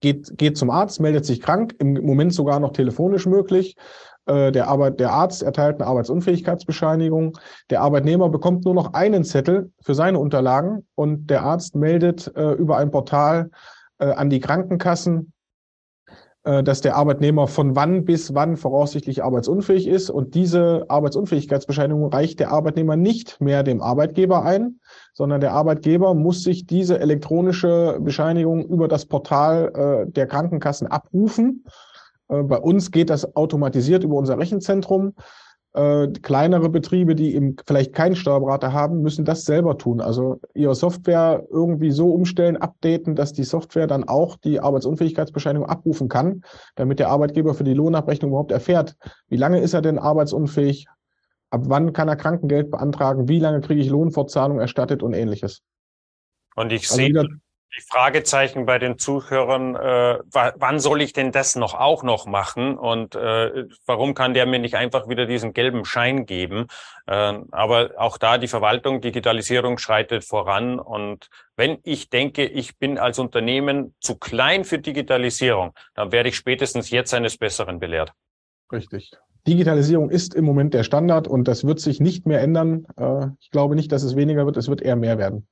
geht, 0.00 0.36
geht 0.36 0.58
zum 0.58 0.70
Arzt, 0.70 0.98
meldet 0.98 1.24
sich 1.24 1.40
krank, 1.40 1.76
im 1.78 2.04
Moment 2.04 2.34
sogar 2.34 2.58
noch 2.58 2.72
telefonisch 2.72 3.26
möglich 3.26 3.76
der, 4.26 4.68
Arbeit, 4.68 5.00
der 5.00 5.12
Arzt 5.12 5.42
erteilt 5.42 5.76
eine 5.76 5.86
Arbeitsunfähigkeitsbescheinigung. 5.86 7.36
Der 7.70 7.82
Arbeitnehmer 7.82 8.28
bekommt 8.28 8.64
nur 8.64 8.74
noch 8.74 8.94
einen 8.94 9.24
Zettel 9.24 9.70
für 9.80 9.94
seine 9.94 10.18
Unterlagen 10.18 10.86
und 10.94 11.28
der 11.28 11.42
Arzt 11.42 11.74
meldet 11.74 12.34
äh, 12.36 12.52
über 12.52 12.78
ein 12.78 12.90
Portal 12.90 13.50
äh, 13.98 14.06
an 14.06 14.30
die 14.30 14.40
Krankenkassen, 14.40 15.32
äh, 16.44 16.62
dass 16.62 16.80
der 16.80 16.96
Arbeitnehmer 16.96 17.48
von 17.48 17.76
wann 17.76 18.04
bis 18.04 18.34
wann 18.34 18.56
voraussichtlich 18.56 19.22
arbeitsunfähig 19.22 19.86
ist. 19.86 20.10
Und 20.10 20.34
diese 20.34 20.84
Arbeitsunfähigkeitsbescheinigung 20.88 22.12
reicht 22.12 22.40
der 22.40 22.50
Arbeitnehmer 22.50 22.96
nicht 22.96 23.40
mehr 23.40 23.62
dem 23.62 23.80
Arbeitgeber 23.80 24.44
ein, 24.44 24.80
sondern 25.12 25.40
der 25.40 25.52
Arbeitgeber 25.52 26.14
muss 26.14 26.42
sich 26.42 26.66
diese 26.66 26.98
elektronische 26.98 27.98
Bescheinigung 28.00 28.64
über 28.66 28.88
das 28.88 29.06
Portal 29.06 30.06
äh, 30.06 30.10
der 30.10 30.26
Krankenkassen 30.26 30.86
abrufen 30.86 31.64
äh, 31.64 31.93
bei 32.28 32.58
uns 32.58 32.90
geht 32.90 33.10
das 33.10 33.36
automatisiert 33.36 34.04
über 34.04 34.16
unser 34.16 34.38
Rechenzentrum. 34.38 35.14
Äh, 35.74 36.06
kleinere 36.22 36.68
Betriebe, 36.68 37.16
die 37.16 37.34
eben 37.34 37.56
vielleicht 37.66 37.92
keinen 37.92 38.14
Steuerberater 38.14 38.72
haben, 38.72 39.02
müssen 39.02 39.24
das 39.24 39.44
selber 39.44 39.76
tun. 39.76 40.00
Also 40.00 40.40
ihre 40.54 40.76
Software 40.76 41.44
irgendwie 41.50 41.90
so 41.90 42.12
umstellen, 42.12 42.56
updaten, 42.56 43.16
dass 43.16 43.32
die 43.32 43.42
Software 43.42 43.88
dann 43.88 44.04
auch 44.04 44.36
die 44.36 44.60
Arbeitsunfähigkeitsbescheinigung 44.60 45.68
abrufen 45.68 46.08
kann, 46.08 46.44
damit 46.76 47.00
der 47.00 47.08
Arbeitgeber 47.08 47.54
für 47.54 47.64
die 47.64 47.74
Lohnabrechnung 47.74 48.30
überhaupt 48.30 48.52
erfährt, 48.52 48.96
wie 49.28 49.36
lange 49.36 49.58
ist 49.58 49.74
er 49.74 49.82
denn 49.82 49.98
arbeitsunfähig, 49.98 50.86
ab 51.50 51.62
wann 51.64 51.92
kann 51.92 52.06
er 52.06 52.16
Krankengeld 52.16 52.70
beantragen, 52.70 53.28
wie 53.28 53.40
lange 53.40 53.60
kriege 53.60 53.80
ich 53.80 53.90
Lohnfortzahlung 53.90 54.60
erstattet 54.60 55.02
und 55.02 55.12
ähnliches. 55.12 55.62
Und 56.54 56.70
ich 56.70 56.84
also 56.84 56.94
sehe 56.94 57.12
die 57.76 57.82
Fragezeichen 57.82 58.66
bei 58.66 58.78
den 58.78 58.98
Zuhörern, 58.98 59.74
äh, 59.74 60.18
wann 60.32 60.78
soll 60.78 61.02
ich 61.02 61.12
denn 61.12 61.32
das 61.32 61.56
noch 61.56 61.74
auch 61.74 62.02
noch 62.02 62.26
machen 62.26 62.78
und 62.78 63.14
äh, 63.14 63.66
warum 63.86 64.14
kann 64.14 64.34
der 64.34 64.46
mir 64.46 64.58
nicht 64.58 64.76
einfach 64.76 65.08
wieder 65.08 65.26
diesen 65.26 65.52
gelben 65.52 65.84
Schein 65.84 66.26
geben? 66.26 66.66
Äh, 67.06 67.34
aber 67.50 67.90
auch 67.96 68.18
da 68.18 68.38
die 68.38 68.48
Verwaltung, 68.48 69.00
Digitalisierung 69.00 69.78
schreitet 69.78 70.24
voran 70.24 70.78
und 70.78 71.28
wenn 71.56 71.78
ich 71.82 72.10
denke, 72.10 72.44
ich 72.44 72.78
bin 72.78 72.98
als 72.98 73.18
Unternehmen 73.18 73.94
zu 74.00 74.16
klein 74.16 74.64
für 74.64 74.78
Digitalisierung, 74.78 75.72
dann 75.94 76.12
werde 76.12 76.28
ich 76.28 76.36
spätestens 76.36 76.90
jetzt 76.90 77.12
eines 77.12 77.38
Besseren 77.38 77.80
belehrt. 77.80 78.12
Richtig. 78.70 79.12
Digitalisierung 79.46 80.10
ist 80.10 80.34
im 80.34 80.44
Moment 80.44 80.74
der 80.74 80.84
Standard 80.84 81.28
und 81.28 81.48
das 81.48 81.64
wird 81.64 81.78
sich 81.78 82.00
nicht 82.00 82.26
mehr 82.26 82.40
ändern. 82.40 82.86
Äh, 82.96 83.26
ich 83.40 83.50
glaube 83.50 83.74
nicht, 83.74 83.92
dass 83.92 84.02
es 84.02 84.16
weniger 84.16 84.46
wird, 84.46 84.56
es 84.56 84.68
wird 84.68 84.80
eher 84.80 84.96
mehr 84.96 85.18
werden. 85.18 85.46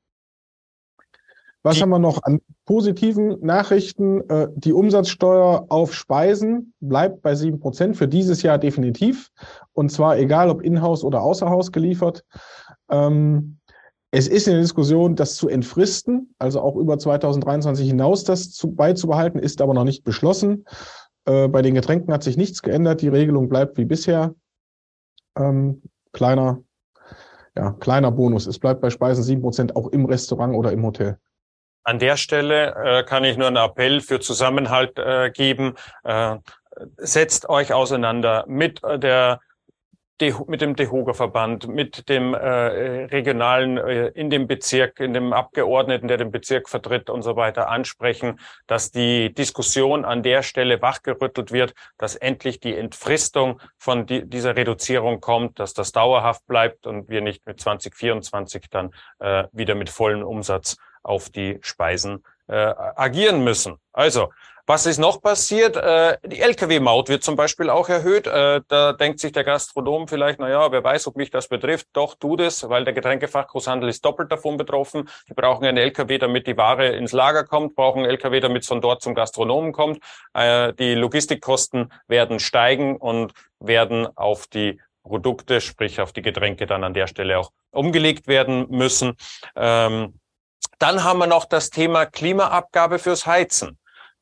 Was 1.62 1.76
die, 1.76 1.82
haben 1.82 1.90
wir 1.90 1.98
noch 1.98 2.22
an 2.24 2.40
positiven 2.66 3.38
Nachrichten? 3.40 4.28
Äh, 4.28 4.48
die 4.54 4.72
Umsatzsteuer 4.72 5.66
auf 5.68 5.94
Speisen 5.94 6.74
bleibt 6.80 7.22
bei 7.22 7.34
sieben 7.34 7.60
Prozent 7.60 7.96
für 7.96 8.08
dieses 8.08 8.42
Jahr 8.42 8.58
definitiv. 8.58 9.30
Und 9.72 9.90
zwar 9.90 10.18
egal, 10.18 10.50
ob 10.50 10.62
in-house 10.62 11.04
oder 11.04 11.22
außerhaus 11.22 11.70
geliefert. 11.70 12.24
Ähm, 12.90 13.58
es 14.10 14.28
ist 14.28 14.46
in 14.46 14.54
der 14.54 14.62
Diskussion, 14.62 15.16
das 15.16 15.36
zu 15.36 15.48
entfristen, 15.48 16.34
also 16.38 16.60
auch 16.60 16.76
über 16.76 16.98
2023 16.98 17.86
hinaus 17.86 18.24
das 18.24 18.50
zu, 18.50 18.72
beizubehalten, 18.72 19.40
ist 19.40 19.62
aber 19.62 19.72
noch 19.72 19.84
nicht 19.84 20.04
beschlossen. 20.04 20.66
Äh, 21.24 21.48
bei 21.48 21.62
den 21.62 21.74
Getränken 21.74 22.12
hat 22.12 22.22
sich 22.22 22.36
nichts 22.36 22.62
geändert. 22.62 23.00
Die 23.00 23.08
Regelung 23.08 23.48
bleibt 23.48 23.78
wie 23.78 23.86
bisher. 23.86 24.34
Ähm, 25.36 25.82
kleiner, 26.12 26.62
ja, 27.56 27.72
kleiner 27.72 28.10
Bonus. 28.10 28.46
Es 28.46 28.58
bleibt 28.58 28.80
bei 28.80 28.90
Speisen 28.90 29.24
sieben 29.24 29.40
Prozent 29.42 29.76
auch 29.76 29.88
im 29.88 30.04
Restaurant 30.04 30.54
oder 30.54 30.72
im 30.72 30.84
Hotel. 30.84 31.18
An 31.84 31.98
der 31.98 32.16
Stelle 32.16 32.74
äh, 32.74 33.04
kann 33.04 33.24
ich 33.24 33.36
nur 33.36 33.48
einen 33.48 33.56
Appell 33.56 34.00
für 34.00 34.20
Zusammenhalt 34.20 34.98
äh, 34.98 35.30
geben. 35.30 35.74
Äh, 36.04 36.36
setzt 36.96 37.48
euch 37.48 37.72
auseinander 37.72 38.44
mit 38.46 38.80
der 38.82 39.40
mit 40.46 40.60
dem 40.60 40.76
DEHOGA-Verband, 40.76 41.66
mit 41.66 42.08
dem 42.08 42.32
äh, 42.32 42.38
regionalen 43.06 43.76
äh, 43.76 44.06
in 44.08 44.30
dem 44.30 44.46
Bezirk, 44.46 45.00
in 45.00 45.12
dem 45.14 45.32
Abgeordneten, 45.32 46.06
der 46.06 46.16
den 46.16 46.30
Bezirk 46.30 46.68
vertritt 46.68 47.10
und 47.10 47.22
so 47.22 47.34
weiter 47.34 47.68
ansprechen, 47.68 48.38
dass 48.68 48.92
die 48.92 49.34
Diskussion 49.34 50.04
an 50.04 50.22
der 50.22 50.44
Stelle 50.44 50.80
wachgerüttelt 50.80 51.50
wird, 51.50 51.74
dass 51.98 52.14
endlich 52.14 52.60
die 52.60 52.76
Entfristung 52.76 53.60
von 53.78 54.06
die, 54.06 54.28
dieser 54.28 54.54
Reduzierung 54.54 55.20
kommt, 55.20 55.58
dass 55.58 55.74
das 55.74 55.90
dauerhaft 55.90 56.46
bleibt 56.46 56.86
und 56.86 57.08
wir 57.08 57.20
nicht 57.20 57.44
mit 57.44 57.60
2024 57.60 58.70
dann 58.70 58.90
äh, 59.18 59.44
wieder 59.50 59.74
mit 59.74 59.90
vollem 59.90 60.22
Umsatz 60.22 60.76
auf 61.02 61.30
die 61.30 61.58
Speisen 61.62 62.24
äh, 62.48 62.54
agieren 62.54 63.44
müssen. 63.44 63.76
Also, 63.92 64.30
was 64.64 64.86
ist 64.86 64.98
noch 64.98 65.20
passiert? 65.20 65.76
Äh, 65.76 66.18
die 66.24 66.40
Lkw-Maut 66.40 67.08
wird 67.08 67.24
zum 67.24 67.34
Beispiel 67.34 67.68
auch 67.68 67.88
erhöht. 67.88 68.28
Äh, 68.28 68.60
da 68.68 68.92
denkt 68.92 69.18
sich 69.18 69.32
der 69.32 69.42
Gastronom 69.42 70.06
vielleicht, 70.06 70.38
na 70.38 70.48
ja, 70.48 70.70
wer 70.70 70.84
weiß, 70.84 71.08
ob 71.08 71.16
mich 71.16 71.30
das 71.30 71.48
betrifft. 71.48 71.88
Doch, 71.94 72.14
tut 72.14 72.40
es, 72.40 72.68
weil 72.68 72.84
der 72.84 72.94
Getränkefachgroßhandel 72.94 73.88
ist 73.88 74.04
doppelt 74.04 74.30
davon 74.30 74.56
betroffen. 74.56 75.08
Die 75.28 75.34
brauchen 75.34 75.64
einen 75.64 75.78
Lkw, 75.78 76.16
damit 76.18 76.46
die 76.46 76.56
Ware 76.56 76.88
ins 76.88 77.10
Lager 77.10 77.44
kommt, 77.44 77.74
brauchen 77.74 78.02
einen 78.02 78.10
Lkw, 78.10 78.38
damit 78.38 78.62
es 78.62 78.68
von 78.68 78.80
dort 78.80 79.02
zum 79.02 79.16
Gastronomen 79.16 79.72
kommt. 79.72 79.98
Äh, 80.32 80.72
die 80.74 80.94
Logistikkosten 80.94 81.92
werden 82.06 82.38
steigen 82.38 82.96
und 82.96 83.32
werden 83.58 84.06
auf 84.16 84.46
die 84.46 84.80
Produkte, 85.02 85.60
sprich 85.60 86.00
auf 86.00 86.12
die 86.12 86.22
Getränke 86.22 86.66
dann 86.66 86.84
an 86.84 86.94
der 86.94 87.08
Stelle 87.08 87.38
auch 87.38 87.50
umgelegt 87.72 88.28
werden 88.28 88.66
müssen. 88.70 89.16
Ähm, 89.56 90.20
dann 90.78 91.04
haben 91.04 91.18
wir 91.18 91.26
noch 91.26 91.44
das 91.44 91.70
Thema 91.70 92.06
Klimaabgabe 92.06 92.98
fürs 92.98 93.26
Heizen. 93.26 93.78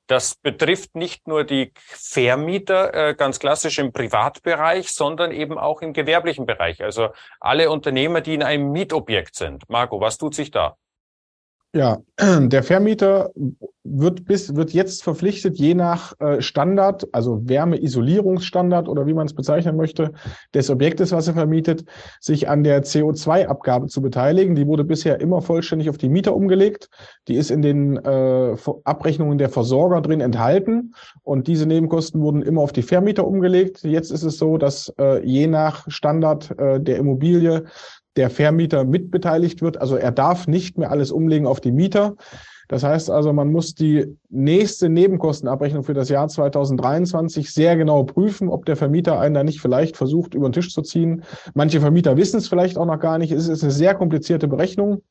Das 0.06 0.34
betrifft 0.34 0.96
nicht 0.96 1.28
nur 1.28 1.44
die 1.44 1.72
Vermieter 1.76 2.92
äh, 2.92 3.14
ganz 3.14 3.38
klassisch 3.38 3.78
im 3.78 3.92
Privatbereich, 3.92 4.90
sondern 4.90 5.30
eben 5.30 5.56
auch 5.56 5.82
im 5.82 5.92
gewerblichen 5.92 6.46
Bereich. 6.46 6.82
Also 6.82 7.10
alle 7.38 7.70
Unternehmer, 7.70 8.20
die 8.20 8.34
in 8.34 8.42
einem 8.42 8.72
Mietobjekt 8.72 9.36
sind. 9.36 9.68
Marco, 9.68 10.00
was 10.00 10.18
tut 10.18 10.34
sich 10.34 10.50
da? 10.50 10.76
Ja, 11.72 11.98
der 12.18 12.62
Vermieter 12.64 13.30
wird 13.92 14.24
bis 14.24 14.54
wird 14.54 14.72
jetzt 14.72 15.02
verpflichtet, 15.02 15.58
je 15.58 15.74
nach 15.74 16.18
äh, 16.20 16.40
Standard, 16.40 17.08
also 17.12 17.40
Wärmeisolierungsstandard 17.48 18.88
oder 18.88 19.06
wie 19.06 19.14
man 19.14 19.26
es 19.26 19.34
bezeichnen 19.34 19.76
möchte, 19.76 20.12
des 20.54 20.70
Objektes, 20.70 21.12
was 21.12 21.28
er 21.28 21.34
vermietet, 21.34 21.84
sich 22.20 22.48
an 22.48 22.64
der 22.64 22.84
CO2-Abgabe 22.84 23.88
zu 23.88 24.02
beteiligen. 24.02 24.54
Die 24.54 24.66
wurde 24.66 24.84
bisher 24.84 25.20
immer 25.20 25.42
vollständig 25.42 25.90
auf 25.90 25.98
die 25.98 26.08
Mieter 26.08 26.34
umgelegt. 26.34 26.88
Die 27.28 27.34
ist 27.34 27.50
in 27.50 27.62
den 27.62 27.96
äh, 27.96 28.56
Abrechnungen 28.84 29.38
der 29.38 29.48
Versorger 29.48 30.00
drin 30.00 30.20
enthalten 30.20 30.94
und 31.22 31.46
diese 31.46 31.66
Nebenkosten 31.66 32.20
wurden 32.20 32.42
immer 32.42 32.62
auf 32.62 32.72
die 32.72 32.82
Vermieter 32.82 33.26
umgelegt. 33.26 33.82
Jetzt 33.82 34.10
ist 34.10 34.22
es 34.22 34.38
so, 34.38 34.58
dass 34.58 34.92
äh, 34.98 35.24
je 35.26 35.46
nach 35.46 35.84
Standard 35.88 36.50
äh, 36.58 36.80
der 36.80 36.96
Immobilie 36.96 37.64
der 38.16 38.30
Vermieter 38.30 38.84
mitbeteiligt 38.84 39.62
wird. 39.62 39.80
Also 39.80 39.96
er 39.96 40.12
darf 40.12 40.46
nicht 40.46 40.78
mehr 40.78 40.90
alles 40.90 41.12
umlegen 41.12 41.46
auf 41.46 41.60
die 41.60 41.72
Mieter. 41.72 42.16
Das 42.70 42.84
heißt 42.84 43.10
also, 43.10 43.32
man 43.32 43.50
muss 43.50 43.74
die 43.74 44.16
nächste 44.28 44.88
Nebenkostenabrechnung 44.88 45.82
für 45.82 45.92
das 45.92 46.08
Jahr 46.08 46.28
2023 46.28 47.52
sehr 47.52 47.76
genau 47.76 48.04
prüfen, 48.04 48.48
ob 48.48 48.64
der 48.64 48.76
Vermieter 48.76 49.18
einen 49.18 49.34
da 49.34 49.42
nicht 49.42 49.60
vielleicht 49.60 49.96
versucht, 49.96 50.34
über 50.34 50.48
den 50.48 50.52
Tisch 50.52 50.72
zu 50.72 50.82
ziehen. 50.82 51.24
Manche 51.52 51.80
Vermieter 51.80 52.16
wissen 52.16 52.36
es 52.36 52.46
vielleicht 52.46 52.78
auch 52.78 52.86
noch 52.86 53.00
gar 53.00 53.18
nicht. 53.18 53.32
Es 53.32 53.48
ist 53.48 53.64
eine 53.64 53.72
sehr 53.72 53.96
komplizierte 53.96 54.46
Berechnung. 54.46 55.02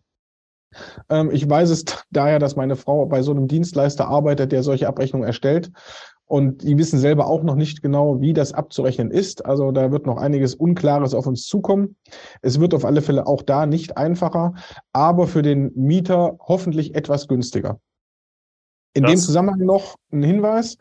Ähm, 1.10 1.32
ich 1.34 1.50
weiß 1.50 1.70
es 1.72 1.84
daher, 2.12 2.40
dass 2.40 2.56
meine 2.56 2.78
Frau 2.78 3.06
bei 3.08 3.24
so 3.24 3.32
einem 3.32 3.50
Dienstleister 3.50 4.08
arbeitet, 4.08 4.54
der 4.54 4.64
solche 4.64 4.88
Abrechnungen 4.88 5.28
erstellt. 5.28 5.70
Und 6.30 6.62
die 6.62 6.78
wissen 6.78 7.00
selber 7.00 7.26
auch 7.26 7.42
noch 7.42 7.56
nicht 7.56 7.82
genau, 7.82 8.22
wie 8.22 8.34
das 8.34 8.54
abzurechnen 8.54 9.10
ist. 9.10 9.48
Also 9.48 9.72
da 9.72 9.92
wird 9.92 10.06
noch 10.06 10.18
einiges 10.18 10.54
Unklares 10.54 11.16
auf 11.16 11.26
uns 11.26 11.48
zukommen. 11.48 11.96
Es 12.44 12.60
wird 12.60 12.76
auf 12.76 12.86
alle 12.86 13.02
Fälle 13.02 13.26
auch 13.26 13.42
da 13.42 13.66
nicht 13.66 13.98
einfacher, 13.98 14.54
aber 14.94 15.26
für 15.26 15.42
den 15.42 15.72
Mieter 15.74 16.38
hoffentlich 16.40 16.94
etwas 16.94 17.28
günstiger. 17.28 17.80
In 18.94 19.04
das. 19.04 19.12
dem 19.12 19.18
Zusammenhang 19.18 19.66
noch 19.66 19.96
ein 20.12 20.22
Hinweis. 20.22 20.78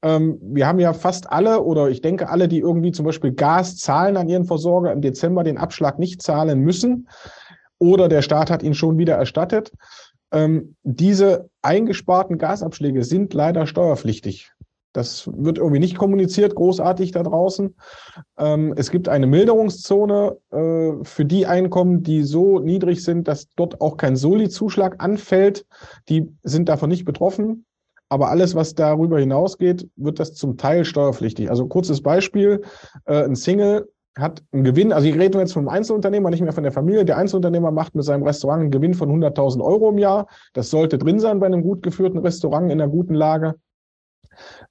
Ähm, 0.00 0.38
wir 0.40 0.66
haben 0.66 0.78
ja 0.78 0.94
fast 0.94 1.30
alle 1.30 1.62
oder 1.62 1.90
ich 1.90 2.00
denke 2.00 2.30
alle, 2.30 2.48
die 2.48 2.60
irgendwie 2.60 2.92
zum 2.92 3.04
Beispiel 3.04 3.32
Gas 3.32 3.76
zahlen 3.76 4.16
an 4.16 4.30
ihren 4.30 4.46
Versorger, 4.46 4.92
im 4.92 5.02
Dezember 5.02 5.44
den 5.44 5.58
Abschlag 5.58 5.98
nicht 5.98 6.22
zahlen 6.22 6.60
müssen 6.60 7.06
oder 7.78 8.08
der 8.08 8.22
Staat 8.22 8.50
hat 8.50 8.62
ihn 8.62 8.74
schon 8.74 8.96
wieder 8.96 9.16
erstattet. 9.16 9.72
Ähm, 10.32 10.74
diese 10.84 11.50
eingesparten 11.60 12.38
Gasabschläge 12.38 13.04
sind 13.04 13.34
leider 13.34 13.66
steuerpflichtig. 13.66 14.52
Das 14.96 15.28
wird 15.36 15.58
irgendwie 15.58 15.80
nicht 15.80 15.98
kommuniziert, 15.98 16.54
großartig 16.54 17.12
da 17.12 17.22
draußen. 17.22 17.74
Ähm, 18.38 18.72
es 18.76 18.90
gibt 18.90 19.08
eine 19.08 19.26
Milderungszone 19.26 20.36
äh, 20.50 20.92
für 21.02 21.24
die 21.26 21.46
Einkommen, 21.46 22.02
die 22.02 22.22
so 22.22 22.60
niedrig 22.60 23.04
sind, 23.04 23.28
dass 23.28 23.48
dort 23.56 23.80
auch 23.80 23.98
kein 23.98 24.16
Soli-Zuschlag 24.16 24.96
anfällt. 25.02 25.66
Die 26.08 26.28
sind 26.42 26.68
davon 26.70 26.88
nicht 26.88 27.04
betroffen. 27.04 27.66
Aber 28.08 28.30
alles, 28.30 28.54
was 28.54 28.74
darüber 28.74 29.18
hinausgeht, 29.18 29.88
wird 29.96 30.20
das 30.20 30.34
zum 30.34 30.56
Teil 30.56 30.84
steuerpflichtig. 30.84 31.50
Also 31.50 31.66
kurzes 31.66 32.02
Beispiel, 32.02 32.62
äh, 33.04 33.24
ein 33.24 33.34
Single 33.34 33.88
hat 34.16 34.42
einen 34.52 34.64
Gewinn, 34.64 34.92
also 34.92 35.06
ich 35.06 35.18
rede 35.18 35.38
jetzt 35.38 35.52
vom 35.52 35.68
Einzelunternehmer, 35.68 36.30
nicht 36.30 36.40
mehr 36.40 36.52
von 36.52 36.62
der 36.62 36.72
Familie. 36.72 37.04
Der 37.04 37.18
Einzelunternehmer 37.18 37.70
macht 37.70 37.94
mit 37.94 38.04
seinem 38.04 38.22
Restaurant 38.22 38.62
einen 38.62 38.70
Gewinn 38.70 38.94
von 38.94 39.10
100.000 39.10 39.62
Euro 39.62 39.90
im 39.90 39.98
Jahr. 39.98 40.26
Das 40.54 40.70
sollte 40.70 40.96
drin 40.96 41.18
sein 41.20 41.40
bei 41.40 41.46
einem 41.46 41.62
gut 41.62 41.82
geführten 41.82 42.18
Restaurant 42.18 42.72
in 42.72 42.80
einer 42.80 42.90
guten 42.90 43.14
Lage. 43.14 43.56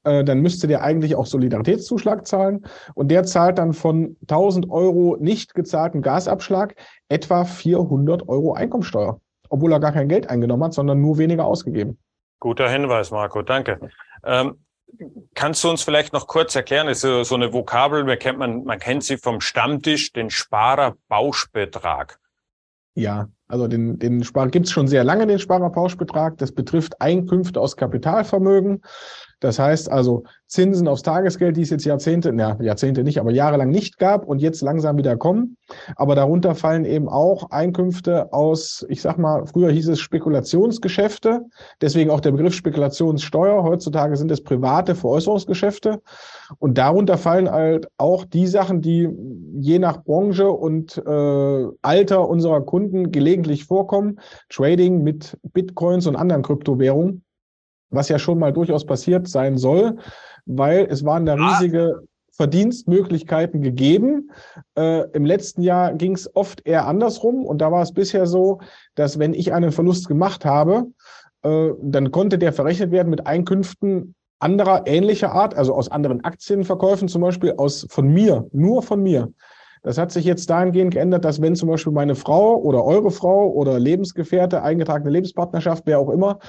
Äh, 0.06 0.24
dann 0.24 0.39
müsste 0.41 0.68
der 0.68 0.84
eigentlich 0.84 1.15
auch 1.15 1.26
Solidaritätszuschlag 1.26 2.26
zahlen. 2.26 2.65
Und 2.94 3.10
der 3.10 3.24
zahlt 3.24 3.58
dann 3.58 3.74
von 3.74 4.15
1000 4.22 4.70
Euro 4.70 5.18
nicht 5.20 5.54
gezahlten 5.54 6.02
Gasabschlag 6.02 6.76
etwa 7.10 7.44
400 7.44 8.30
Euro 8.30 8.54
Einkommensteuer, 8.54 9.20
obwohl 9.50 9.74
er 9.74 9.80
gar 9.80 9.91
kein 9.91 10.08
Geld 10.08 10.30
eingenommen 10.30 10.63
hat, 10.63 10.74
sondern 10.74 11.02
nur 11.02 11.18
weniger 11.18 11.46
ausgegeben. 11.46 11.98
Guter 12.39 12.70
Hinweis, 12.70 13.12
Marco, 13.12 13.41
danke. 13.41 13.80
Ähm, 14.24 14.60
kannst 15.34 15.63
du 15.63 15.70
uns 15.70 15.82
vielleicht 15.82 16.13
noch 16.13 16.28
kurz 16.28 16.56
erklären, 16.56 16.88
ist 16.88 17.02
so, 17.02 17.36
eine 17.36 17.52
Vokabel, 17.52 18.04
man 18.04 18.20
kennt, 18.20 18.38
man, 18.38 18.63
man 18.63 18.80
kennt 18.80 19.04
sie 19.04 19.18
vom 19.18 19.41
Stammtisch, 19.41 20.13
den 20.13 20.30
Sparerbauschbetrag. 20.30 22.20
Ja, 22.94 23.28
also 23.48 23.68
den, 23.68 24.00
den 24.00 24.24
Spar 24.24 24.48
gibt 24.48 24.68
es 24.68 24.72
schon 24.72 24.88
sehr 24.88 25.04
lange, 25.04 25.28
den 25.28 25.39
Sparerpauschbetrag. 25.39 26.38
Das 26.38 26.52
betrifft 26.54 27.02
Einkünfte 27.02 27.60
aus 27.60 27.76
Kapitalvermögen. 27.76 28.82
Das 29.45 29.60
heißt 29.60 29.91
also 29.91 30.23
Zinsen 30.47 30.88
aufs 30.88 31.03
Tagesgeld, 31.03 31.55
die 31.55 31.62
es 31.62 31.69
jetzt 31.69 31.86
Jahrzehnte, 31.86 32.34
ja, 32.36 32.58
Jahrzehnte 32.60 33.03
nicht, 33.03 33.19
aber 33.19 33.29
jahrelang 33.29 33.69
nicht 33.69 33.99
gab 33.99 34.25
und 34.25 34.41
jetzt 34.41 34.63
langsam 34.63 34.97
wieder 34.97 35.17
kommen. 35.17 35.55
Aber 35.97 36.15
darunter 36.15 36.55
fallen 36.55 36.84
eben 36.84 37.08
auch 37.08 37.51
Einkünfte 37.51 38.34
aus, 38.34 38.84
ich 38.89 39.03
sag 39.03 39.19
mal, 39.19 39.45
früher 39.45 39.69
hieß 39.69 39.89
es 39.89 39.99
Spekulationsgeschäfte, 39.99 41.45
deswegen 41.79 42.10
auch 42.10 42.21
der 42.21 42.31
Begriff 42.31 42.55
Spekulationssteuer. 42.55 43.62
Heutzutage 43.62 44.17
sind 44.17 44.31
es 44.31 44.43
private 44.43 44.95
Veräußerungsgeschäfte. 44.95 46.01
Und 46.58 46.79
darunter 46.79 47.19
fallen 47.19 47.49
halt 47.49 47.88
auch 47.97 48.25
die 48.25 48.47
Sachen, 48.47 48.81
die 48.81 49.08
je 49.60 49.77
nach 49.77 50.03
Branche 50.03 50.49
und 50.49 50.97
äh, 51.05 51.65
Alter 51.84 52.27
unserer 52.27 52.62
Kunden 52.62 53.12
gelegentlich 53.12 53.65
vorkommen. 53.65 54.19
Trading 54.49 55.03
mit 55.03 55.38
Bitcoins 55.53 56.08
und 56.08 56.15
anderen 56.15 56.41
Kryptowährungen 56.41 57.21
was 57.89 58.10
ja 58.10 58.19
schon 58.19 58.39
mal 58.39 58.54
durchaus 58.54 58.86
passiert 58.86 59.28
sein 59.28 59.58
soll, 59.58 59.98
weil 60.45 60.88
es 60.89 61.04
waren 61.06 61.26
da 61.26 61.36
riesige 61.36 62.02
Verdienstmöglichkeiten 62.32 63.62
gegeben. 63.62 64.32
Äh, 64.78 65.10
Im 65.12 65.26
letzten 65.26 65.62
Jahr 65.62 65.93
ging 65.93 66.13
es 66.13 66.36
oft 66.36 66.65
eher 66.65 66.86
andersrum 66.86 67.45
und 67.45 67.60
da 67.60 67.71
war 67.71 67.82
es 67.82 67.93
bisher 67.93 68.28
so, 68.28 68.60
dass 68.95 69.19
wenn 69.19 69.34
ich 69.34 69.54
einen 69.54 69.71
Verlust 69.71 70.08
gemacht 70.08 70.43
habe, 70.43 70.88
äh, 71.43 71.69
dann 71.82 72.12
konnte 72.12 72.38
der 72.38 72.52
verrechnet 72.52 72.91
werden 72.91 73.10
mit 73.10 73.26
Einkünften 73.26 74.15
anderer 74.39 74.86
ähnlicher 74.86 75.32
Art, 75.32 75.56
also 75.56 75.74
aus 75.74 75.89
anderen 75.89 76.24
Aktienverkäufen 76.24 77.08
zum 77.08 77.21
Beispiel, 77.21 77.54
aus 77.58 77.88
von 77.89 78.08
mir, 78.08 78.48
nur 78.52 78.84
von 78.84 79.02
mir. 79.02 79.32
Das 79.82 79.98
hat 79.98 80.12
sich 80.12 80.26
jetzt 80.26 80.50
dahingehend 80.50 80.93
geändert, 80.93 81.24
dass 81.24 81.41
wenn 81.41 81.56
zum 81.56 81.69
Beispiel 81.69 81.93
meine 81.93 82.15
Frau 82.15 82.58
oder 82.58 82.84
eure 82.84 83.12
Frau 83.12 83.52
oder 83.52 83.80
Lebensgefährte, 83.80 84.63
eingetragene 84.63 85.12
Lebenspartnerschaft, 85.12 85.84
wer 85.86 86.00
auch 86.00 86.10
immer, 86.10 86.39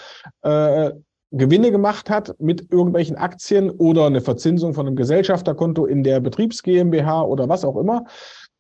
äh, 0.43 0.91
Gewinne 1.37 1.71
gemacht 1.71 2.11
hat 2.11 2.35
mit 2.39 2.71
irgendwelchen 2.71 3.17
Aktien 3.17 3.71
oder 3.71 4.07
eine 4.07 4.21
Verzinsung 4.21 4.75
von 4.75 4.87
einem 4.87 4.97
Gesellschafterkonto 4.97 5.87
in 5.87 6.03
der 6.03 6.21
Betriebs 6.21 6.63
GmbH 6.63 7.23
oder 7.23 7.49
was 7.49 7.65
auch 7.65 7.77
immer, 7.77 8.05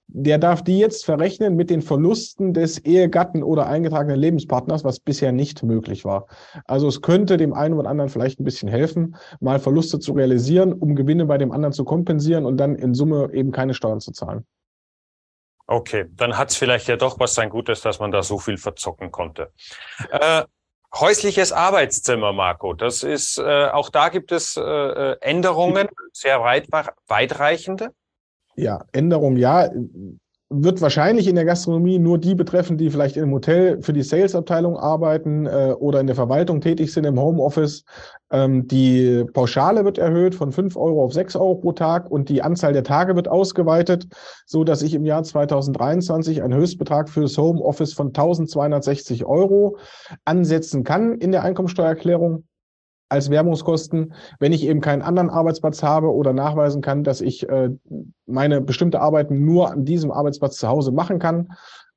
der 0.08 0.38
darf 0.38 0.62
die 0.62 0.78
jetzt 0.78 1.04
verrechnen 1.04 1.56
mit 1.56 1.68
den 1.68 1.82
Verlusten 1.82 2.54
des 2.54 2.78
Ehegatten 2.78 3.42
oder 3.42 3.66
eingetragenen 3.66 4.18
Lebenspartners, 4.18 4.84
was 4.84 5.00
bisher 5.00 5.32
nicht 5.32 5.62
möglich 5.62 6.04
war. 6.04 6.26
Also 6.66 6.86
es 6.86 7.02
könnte 7.02 7.36
dem 7.36 7.52
einen 7.52 7.74
oder 7.74 7.90
anderen 7.90 8.08
vielleicht 8.08 8.40
ein 8.40 8.44
bisschen 8.44 8.68
helfen, 8.68 9.16
mal 9.40 9.58
Verluste 9.58 9.98
zu 9.98 10.12
realisieren, 10.12 10.72
um 10.72 10.94
Gewinne 10.94 11.26
bei 11.26 11.38
dem 11.38 11.50
anderen 11.50 11.72
zu 11.72 11.84
kompensieren 11.84 12.46
und 12.46 12.56
dann 12.56 12.76
in 12.76 12.94
Summe 12.94 13.30
eben 13.32 13.50
keine 13.50 13.74
Steuern 13.74 14.00
zu 14.00 14.12
zahlen. 14.12 14.46
Okay, 15.68 16.04
dann 16.14 16.38
hat 16.38 16.50
es 16.50 16.56
vielleicht 16.56 16.86
ja 16.86 16.96
doch 16.96 17.18
was 17.18 17.34
sein 17.34 17.50
Gutes, 17.50 17.80
dass 17.80 17.98
man 17.98 18.12
da 18.12 18.22
so 18.22 18.38
viel 18.38 18.56
verzocken 18.56 19.10
konnte. 19.10 19.50
Äh, 20.12 20.44
Häusliches 20.94 21.52
Arbeitszimmer, 21.52 22.32
Marco. 22.32 22.72
Das 22.72 23.02
ist, 23.02 23.38
äh, 23.38 23.66
auch 23.66 23.90
da 23.90 24.08
gibt 24.08 24.32
es 24.32 24.56
äh, 24.56 24.60
äh 24.60 25.16
Änderungen, 25.20 25.88
sehr 26.12 26.40
weit, 26.42 26.68
weitreichende. 27.06 27.92
Ja, 28.54 28.84
Änderungen, 28.92 29.36
ja 29.36 29.68
wird 30.48 30.80
wahrscheinlich 30.80 31.26
in 31.26 31.34
der 31.34 31.44
Gastronomie 31.44 31.98
nur 31.98 32.18
die 32.18 32.36
betreffen, 32.36 32.78
die 32.78 32.90
vielleicht 32.90 33.16
im 33.16 33.32
Hotel 33.32 33.82
für 33.82 33.92
die 33.92 34.02
Sales-Abteilung 34.02 34.76
arbeiten 34.76 35.46
äh, 35.46 35.74
oder 35.76 36.00
in 36.00 36.06
der 36.06 36.14
Verwaltung 36.14 36.60
tätig 36.60 36.92
sind 36.92 37.04
im 37.04 37.20
Homeoffice. 37.20 37.84
Ähm, 38.30 38.68
die 38.68 39.24
Pauschale 39.32 39.84
wird 39.84 39.98
erhöht 39.98 40.36
von 40.36 40.52
fünf 40.52 40.76
Euro 40.76 41.04
auf 41.04 41.12
sechs 41.12 41.34
Euro 41.34 41.56
pro 41.56 41.72
Tag 41.72 42.08
und 42.08 42.28
die 42.28 42.42
Anzahl 42.42 42.72
der 42.72 42.84
Tage 42.84 43.16
wird 43.16 43.26
ausgeweitet, 43.26 44.06
so 44.46 44.62
dass 44.62 44.82
ich 44.82 44.94
im 44.94 45.04
Jahr 45.04 45.24
2023 45.24 46.42
einen 46.42 46.54
Höchstbetrag 46.54 47.08
fürs 47.08 47.36
Homeoffice 47.36 47.92
von 47.92 48.08
1260 48.08 49.24
Euro 49.24 49.78
ansetzen 50.24 50.84
kann 50.84 51.18
in 51.18 51.32
der 51.32 51.42
Einkommensteuererklärung 51.42 52.44
als 53.08 53.30
Werbungskosten, 53.30 54.14
wenn 54.40 54.52
ich 54.52 54.64
eben 54.64 54.80
keinen 54.80 55.02
anderen 55.02 55.30
Arbeitsplatz 55.30 55.82
habe 55.82 56.12
oder 56.12 56.32
nachweisen 56.32 56.82
kann, 56.82 57.04
dass 57.04 57.20
ich 57.20 57.48
äh, 57.48 57.70
meine 58.26 58.60
bestimmte 58.60 59.00
Arbeiten 59.00 59.44
nur 59.44 59.70
an 59.70 59.84
diesem 59.84 60.10
Arbeitsplatz 60.10 60.56
zu 60.56 60.68
Hause 60.68 60.92
machen 60.92 61.18
kann. 61.18 61.48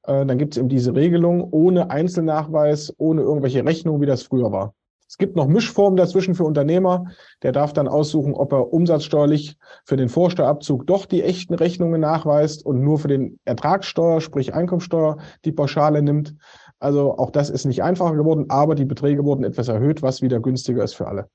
Äh, 0.03 0.25
dann 0.25 0.37
gibt 0.37 0.53
es 0.53 0.57
eben 0.57 0.69
diese 0.69 0.95
Regelung 0.95 1.47
ohne 1.51 1.89
Einzelnachweis, 1.89 2.93
ohne 2.97 3.21
irgendwelche 3.21 3.65
Rechnungen, 3.65 4.01
wie 4.01 4.05
das 4.05 4.23
früher 4.23 4.51
war. 4.51 4.73
Es 5.09 5.17
gibt 5.17 5.35
noch 5.35 5.47
Mischformen 5.47 5.97
dazwischen 5.97 6.35
für 6.35 6.43
Unternehmer. 6.43 7.05
Der 7.41 7.51
darf 7.51 7.73
dann 7.73 7.87
aussuchen, 7.87 8.35
ob 8.35 8.53
er 8.53 8.71
umsatzsteuerlich 8.71 9.57
für 9.83 9.97
den 9.97 10.07
Vorsteuerabzug 10.07 10.85
doch 10.85 11.07
die 11.07 11.23
echten 11.23 11.55
Rechnungen 11.55 11.99
nachweist 11.99 12.63
und 12.63 12.83
nur 12.83 12.99
für 12.99 13.07
den 13.07 13.39
Ertragssteuer, 13.43 14.21
sprich 14.21 14.53
Einkommensteuer, 14.53 15.17
die 15.45 15.51
Pauschale 15.51 16.03
nimmt. 16.03 16.35
Also 16.79 17.17
auch 17.17 17.31
das 17.31 17.49
ist 17.49 17.65
nicht 17.65 17.83
einfacher 17.83 18.15
geworden, 18.15 18.45
aber 18.49 18.75
die 18.75 18.85
Beträge 18.85 19.25
wurden 19.25 19.43
etwas 19.43 19.67
erhöht, 19.67 20.01
was 20.01 20.21
wieder 20.21 20.39
günstiger 20.39 20.83
ist 20.83 20.95
für 20.95 21.07
alle. 21.07 21.29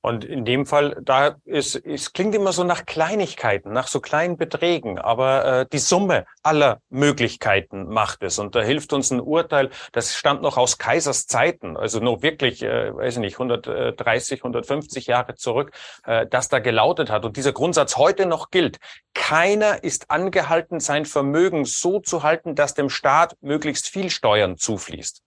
Und 0.00 0.24
in 0.24 0.44
dem 0.44 0.64
Fall, 0.64 0.96
da 1.02 1.36
ist, 1.44 1.74
es 1.74 2.12
klingt 2.12 2.34
immer 2.34 2.52
so 2.52 2.62
nach 2.62 2.86
Kleinigkeiten, 2.86 3.72
nach 3.72 3.88
so 3.88 4.00
kleinen 4.00 4.36
Beträgen, 4.36 4.98
aber 4.98 5.44
äh, 5.44 5.66
die 5.72 5.78
Summe 5.78 6.24
aller 6.44 6.80
Möglichkeiten 6.88 7.88
macht 7.88 8.22
es. 8.22 8.38
Und 8.38 8.54
da 8.54 8.62
hilft 8.62 8.92
uns 8.92 9.10
ein 9.10 9.20
Urteil, 9.20 9.70
das 9.90 10.14
stammt 10.14 10.42
noch 10.42 10.56
aus 10.56 10.78
Kaisers 10.78 11.26
Zeiten, 11.26 11.76
also 11.76 11.98
noch 11.98 12.22
wirklich, 12.22 12.62
äh, 12.62 12.94
weiß 12.94 13.14
ich 13.14 13.20
nicht, 13.20 13.34
130, 13.40 14.40
150 14.40 15.06
Jahre 15.08 15.34
zurück, 15.34 15.72
äh, 16.04 16.26
das 16.26 16.48
da 16.48 16.60
gelautet 16.60 17.10
hat. 17.10 17.24
Und 17.24 17.36
dieser 17.36 17.52
Grundsatz 17.52 17.96
heute 17.96 18.26
noch 18.26 18.50
gilt. 18.50 18.78
Keiner 19.14 19.82
ist 19.82 20.12
angehalten, 20.12 20.78
sein 20.78 21.06
Vermögen 21.06 21.64
so 21.64 21.98
zu 21.98 22.22
halten, 22.22 22.54
dass 22.54 22.74
dem 22.74 22.88
Staat 22.88 23.36
möglichst 23.40 23.88
viel 23.88 24.10
Steuern 24.10 24.56
zufließt. 24.56 25.22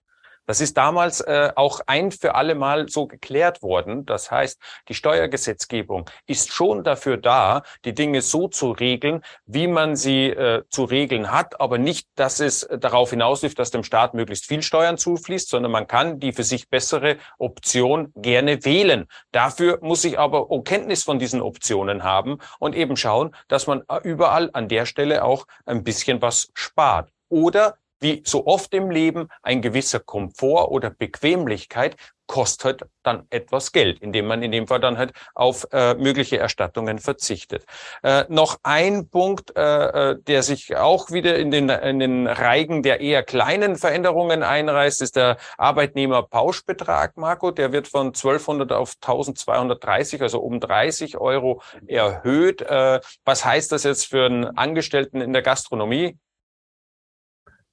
Das 0.46 0.60
ist 0.60 0.76
damals 0.76 1.20
äh, 1.20 1.52
auch 1.54 1.80
ein 1.86 2.10
für 2.10 2.34
alle 2.34 2.54
Mal 2.54 2.88
so 2.88 3.06
geklärt 3.06 3.62
worden. 3.62 4.06
Das 4.06 4.30
heißt, 4.30 4.58
die 4.88 4.94
Steuergesetzgebung 4.94 6.08
ist 6.26 6.52
schon 6.52 6.84
dafür 6.84 7.16
da, 7.16 7.62
die 7.84 7.94
Dinge 7.94 8.22
so 8.22 8.48
zu 8.48 8.72
regeln, 8.72 9.22
wie 9.46 9.66
man 9.66 9.96
sie 9.96 10.30
äh, 10.30 10.64
zu 10.68 10.84
regeln 10.84 11.30
hat, 11.30 11.60
aber 11.60 11.78
nicht, 11.78 12.08
dass 12.16 12.40
es 12.40 12.68
darauf 12.78 13.10
hinausläuft, 13.10 13.58
dass 13.58 13.70
dem 13.70 13.84
Staat 13.84 14.14
möglichst 14.14 14.46
viel 14.46 14.62
Steuern 14.62 14.98
zufließt, 14.98 15.48
sondern 15.48 15.72
man 15.72 15.86
kann 15.86 16.18
die 16.18 16.32
für 16.32 16.44
sich 16.44 16.68
bessere 16.68 17.18
Option 17.38 18.12
gerne 18.16 18.64
wählen. 18.64 19.06
Dafür 19.30 19.78
muss 19.82 20.04
ich 20.04 20.18
aber 20.18 20.48
Kenntnis 20.64 21.02
von 21.02 21.18
diesen 21.18 21.42
Optionen 21.42 22.02
haben 22.02 22.38
und 22.58 22.74
eben 22.74 22.96
schauen, 22.96 23.34
dass 23.48 23.66
man 23.66 23.82
überall 24.04 24.50
an 24.52 24.68
der 24.68 24.86
Stelle 24.86 25.24
auch 25.24 25.46
ein 25.66 25.84
bisschen 25.84 26.22
was 26.22 26.50
spart. 26.54 27.10
Oder 27.28 27.76
wie 28.02 28.22
so 28.24 28.46
oft 28.46 28.74
im 28.74 28.90
Leben, 28.90 29.28
ein 29.42 29.62
gewisser 29.62 30.00
Komfort 30.00 30.70
oder 30.70 30.90
Bequemlichkeit 30.90 31.96
kostet 32.32 32.86
dann 33.02 33.26
etwas 33.28 33.72
Geld, 33.72 34.00
indem 34.00 34.26
man 34.26 34.42
in 34.42 34.52
dem 34.52 34.66
Fall 34.66 34.80
dann 34.80 34.96
halt 34.96 35.12
auf 35.34 35.66
äh, 35.70 35.94
mögliche 35.94 36.38
Erstattungen 36.38 36.98
verzichtet. 36.98 37.66
Äh, 38.02 38.24
noch 38.28 38.58
ein 38.62 39.10
Punkt, 39.10 39.54
äh, 39.54 40.12
äh 40.12 40.18
der 40.22 40.42
sich 40.42 40.74
auch 40.76 41.10
wieder 41.10 41.36
in 41.36 41.50
den, 41.50 41.68
in 41.68 41.98
den 41.98 42.26
Reigen 42.26 42.82
der 42.82 43.00
eher 43.00 43.22
kleinen 43.22 43.76
Veränderungen 43.76 44.42
einreißt, 44.42 45.02
ist 45.02 45.16
der 45.16 45.36
Arbeitnehmerpauschbetrag, 45.58 47.18
Marco. 47.18 47.50
Der 47.50 47.72
wird 47.72 47.88
von 47.88 48.08
1200 48.08 48.72
auf 48.72 48.94
1230, 49.02 50.22
also 50.22 50.40
um 50.40 50.58
30 50.58 51.18
Euro 51.18 51.60
erhöht. 51.86 52.62
Äh, 52.62 53.00
was 53.26 53.44
heißt 53.44 53.72
das 53.72 53.82
jetzt 53.82 54.06
für 54.06 54.24
einen 54.24 54.46
Angestellten 54.56 55.20
in 55.20 55.34
der 55.34 55.42
Gastronomie? 55.42 56.16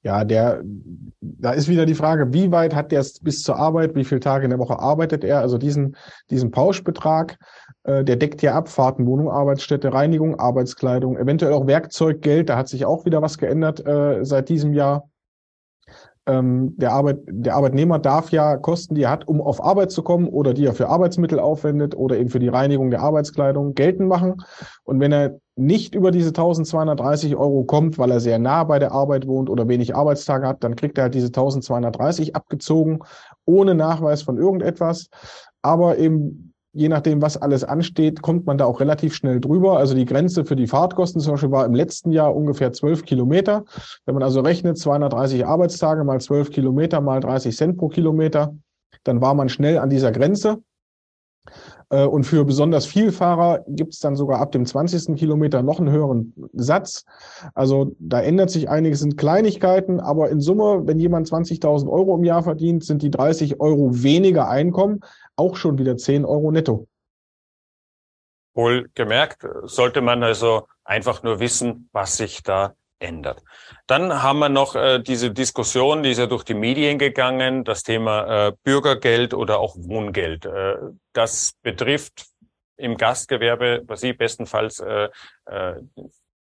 Ja, 0.01 0.23
der, 0.23 0.63
da 1.19 1.51
ist 1.51 1.67
wieder 1.67 1.85
die 1.85 1.95
Frage, 1.95 2.31
wie 2.31 2.51
weit 2.53 2.73
hat 2.73 2.93
der 2.93 3.05
bis 3.21 3.43
zur 3.43 3.57
Arbeit, 3.57 3.95
wie 3.95 4.05
viele 4.05 4.21
Tage 4.21 4.45
in 4.45 4.49
der 4.49 4.59
Woche 4.59 4.79
arbeitet 4.79 5.25
er? 5.25 5.39
Also 5.39 5.57
diesen, 5.57 5.97
diesen 6.29 6.51
Pauschbetrag, 6.51 7.37
äh, 7.83 8.05
der 8.05 8.15
deckt 8.15 8.41
ja 8.41 8.53
ab, 8.55 8.69
Fahrten, 8.69 9.05
Wohnung, 9.05 9.29
Arbeitsstätte, 9.29 9.93
Reinigung, 9.93 10.39
Arbeitskleidung, 10.39 11.17
eventuell 11.17 11.51
auch 11.51 11.67
Werkzeuggeld, 11.67 12.47
da 12.47 12.55
hat 12.55 12.69
sich 12.69 12.85
auch 12.85 13.05
wieder 13.05 13.21
was 13.21 13.37
geändert 13.37 13.85
äh, 13.85 14.23
seit 14.23 14.47
diesem 14.47 14.73
Jahr. 14.73 15.09
Ähm, 16.29 16.75
der, 16.77 16.91
Arbeit, 16.91 17.21
der 17.27 17.55
Arbeitnehmer 17.55 17.97
darf 17.97 18.29
ja 18.29 18.55
Kosten, 18.55 18.93
die 18.93 19.01
er 19.01 19.09
hat, 19.09 19.27
um 19.27 19.41
auf 19.41 19.63
Arbeit 19.63 19.91
zu 19.91 20.03
kommen 20.03 20.27
oder 20.27 20.53
die 20.53 20.63
er 20.63 20.75
für 20.75 20.87
Arbeitsmittel 20.87 21.39
aufwendet 21.39 21.95
oder 21.95 22.19
eben 22.19 22.29
für 22.29 22.37
die 22.37 22.49
Reinigung 22.49 22.91
der 22.91 23.01
Arbeitskleidung 23.01 23.73
geltend 23.73 24.07
machen. 24.07 24.35
Und 24.83 24.99
wenn 24.99 25.11
er 25.11 25.39
nicht 25.55 25.95
über 25.95 26.11
diese 26.11 26.29
1230 26.29 27.35
Euro 27.35 27.63
kommt, 27.63 27.97
weil 27.97 28.11
er 28.11 28.19
sehr 28.19 28.37
nah 28.37 28.63
bei 28.63 28.77
der 28.77 28.91
Arbeit 28.91 29.25
wohnt 29.25 29.49
oder 29.49 29.67
wenig 29.67 29.95
Arbeitstage 29.95 30.47
hat, 30.47 30.63
dann 30.63 30.75
kriegt 30.75 30.99
er 30.99 31.05
halt 31.05 31.15
diese 31.15 31.27
1230 31.27 32.35
abgezogen, 32.35 32.99
ohne 33.45 33.73
Nachweis 33.73 34.21
von 34.21 34.37
irgendetwas. 34.37 35.09
Aber 35.63 35.97
eben 35.97 36.53
je 36.73 36.89
nachdem, 36.89 37.21
was 37.21 37.37
alles 37.37 37.63
ansteht, 37.63 38.21
kommt 38.21 38.45
man 38.45 38.57
da 38.57 38.65
auch 38.65 38.79
relativ 38.79 39.15
schnell 39.15 39.39
drüber. 39.39 39.77
Also 39.77 39.95
die 39.95 40.05
Grenze 40.05 40.45
für 40.45 40.55
die 40.55 40.67
Fahrtkosten 40.67 41.21
zum 41.21 41.33
Beispiel 41.33 41.51
war 41.51 41.65
im 41.65 41.73
letzten 41.73 42.11
Jahr 42.11 42.35
ungefähr 42.35 42.71
12 42.71 43.05
Kilometer. 43.05 43.65
Wenn 44.05 44.15
man 44.15 44.23
also 44.23 44.41
rechnet, 44.41 44.77
230 44.77 45.45
Arbeitstage 45.45 46.03
mal 46.03 46.21
12 46.21 46.51
Kilometer 46.51 47.01
mal 47.01 47.19
30 47.19 47.55
Cent 47.55 47.77
pro 47.77 47.87
Kilometer, 47.87 48.55
dann 49.03 49.21
war 49.21 49.33
man 49.33 49.49
schnell 49.49 49.77
an 49.77 49.89
dieser 49.89 50.11
Grenze. 50.11 50.61
Äh, 51.89 52.05
und 52.05 52.23
für 52.23 52.45
besonders 52.45 52.85
Vielfahrer 52.85 53.63
gibt 53.67 53.93
es 53.93 53.99
dann 53.99 54.15
sogar 54.15 54.39
ab 54.39 54.51
dem 54.51 54.65
20. 54.65 55.15
Kilometer 55.15 55.63
noch 55.63 55.79
einen 55.79 55.91
höheren 55.91 56.33
Satz. 56.53 57.05
Also 57.53 57.95
da 57.99 58.21
ändert 58.21 58.51
sich 58.51 58.69
einiges, 58.69 58.99
sind 58.99 59.17
Kleinigkeiten, 59.17 59.99
aber 59.99 60.29
in 60.29 60.39
Summe, 60.39 60.83
wenn 60.85 60.99
jemand 60.99 61.27
20.000 61.27 61.89
Euro 61.89 62.15
im 62.15 62.23
Jahr 62.23 62.43
verdient, 62.43 62.83
sind 62.83 63.01
die 63.01 63.11
30 63.11 63.59
Euro 63.59 64.03
weniger 64.03 64.49
Einkommen 64.49 64.99
auch 65.39 65.55
schon 65.55 65.77
wieder 65.77 65.97
10 65.97 66.25
Euro 66.25 66.51
netto. 66.51 66.87
Wohl 68.53 68.89
gemerkt, 68.93 69.47
sollte 69.63 70.01
man 70.01 70.23
also 70.23 70.67
einfach 70.83 71.23
nur 71.23 71.39
wissen, 71.39 71.89
was 71.93 72.17
sich 72.17 72.43
da 72.43 72.75
ändert. 72.99 73.41
Dann 73.87 74.21
haben 74.21 74.39
wir 74.39 74.49
noch 74.49 74.75
äh, 74.75 74.99
diese 74.99 75.31
Diskussion, 75.31 76.03
die 76.03 76.11
ist 76.11 76.17
ja 76.17 76.25
durch 76.25 76.43
die 76.43 76.53
Medien 76.53 76.99
gegangen, 76.99 77.63
das 77.63 77.83
Thema 77.83 78.47
äh, 78.47 78.51
Bürgergeld 78.63 79.33
oder 79.33 79.59
auch 79.59 79.75
Wohngeld. 79.77 80.45
Äh, 80.45 80.75
das 81.13 81.53
betrifft 81.61 82.25
im 82.75 82.97
Gastgewerbe, 82.97 83.83
was 83.85 84.01
Sie 84.01 84.13
bestenfalls 84.13 84.79
äh, 84.79 85.09
äh, 85.45 85.75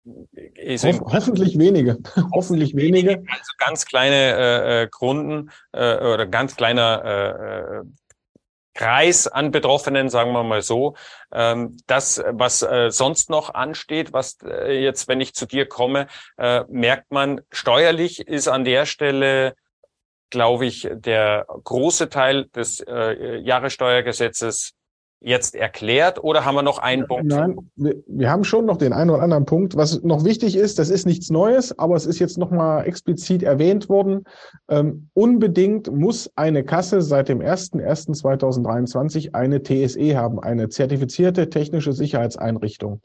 Ho 0.07 1.12
hoffentlich 1.12 1.59
wenige. 1.59 1.98
hoffentlich 2.35 2.74
wenige. 2.74 3.11
Also 3.11 3.53
ganz 3.59 3.85
kleine 3.85 4.16
äh, 4.16 4.83
äh, 4.83 4.88
Kunden 4.88 5.51
äh, 5.72 5.96
oder 5.98 6.27
ganz 6.27 6.57
kleiner 6.57 7.03
äh, 7.05 7.79
äh, 7.79 7.83
Kreis 8.78 9.26
an 9.26 9.50
Betroffenen, 9.50 10.08
sagen 10.08 10.32
wir 10.32 10.44
mal 10.44 10.62
so. 10.62 10.94
Ähm, 11.32 11.76
das, 11.88 12.22
was 12.30 12.62
äh, 12.62 12.90
sonst 12.90 13.28
noch 13.28 13.52
ansteht, 13.52 14.12
was 14.12 14.38
äh, 14.44 14.80
jetzt, 14.80 15.08
wenn 15.08 15.20
ich 15.20 15.34
zu 15.34 15.46
dir 15.46 15.66
komme, 15.66 16.06
äh, 16.36 16.62
merkt 16.68 17.10
man, 17.10 17.40
steuerlich 17.50 18.20
ist 18.20 18.46
an 18.46 18.64
der 18.64 18.86
Stelle 18.86 19.54
glaube 20.30 20.66
ich, 20.66 20.86
der 20.92 21.46
große 21.64 22.10
Teil 22.10 22.46
des 22.54 22.80
äh, 22.80 23.38
Jahressteuergesetzes 23.38 24.74
jetzt 25.20 25.57
erklärt 25.57 26.22
oder 26.22 26.44
haben 26.44 26.54
wir 26.54 26.62
noch 26.62 26.78
einen 26.78 27.07
Punkt? 27.07 27.26
Nein, 27.26 27.57
wir, 27.74 27.96
wir, 28.07 28.31
haben 28.31 28.44
schon 28.44 28.66
noch 28.66 28.76
den 28.76 28.92
einen 28.92 29.11
oder 29.11 29.22
anderen 29.22 29.46
Punkt. 29.46 29.76
Was 29.76 30.02
noch 30.02 30.24
wichtig 30.24 30.57
ist, 30.57 30.78
das 30.78 30.90
ist 30.90 31.07
nichts 31.07 31.28
Neues, 31.31 31.76
aber 31.78 31.96
es 31.96 32.07
ist 32.07 32.20
jetzt 32.20 32.38
nochmal 32.38 32.87
explizit 32.87 33.42
erwähnt 33.42 33.88
worden. 33.88 34.24
Ähm, 34.68 35.09
unbedingt 35.14 35.92
muss 35.92 36.31
eine 36.37 36.62
Kasse 36.62 37.02
seit 37.02 37.28
dem 37.28 37.40
01.01.2023 37.40 39.35
eine 39.35 39.62
TSE 39.62 40.16
haben, 40.16 40.38
eine 40.38 40.68
zertifizierte 40.68 41.50
technische 41.50 41.92
Sicherheitseinrichtung. 41.92 43.00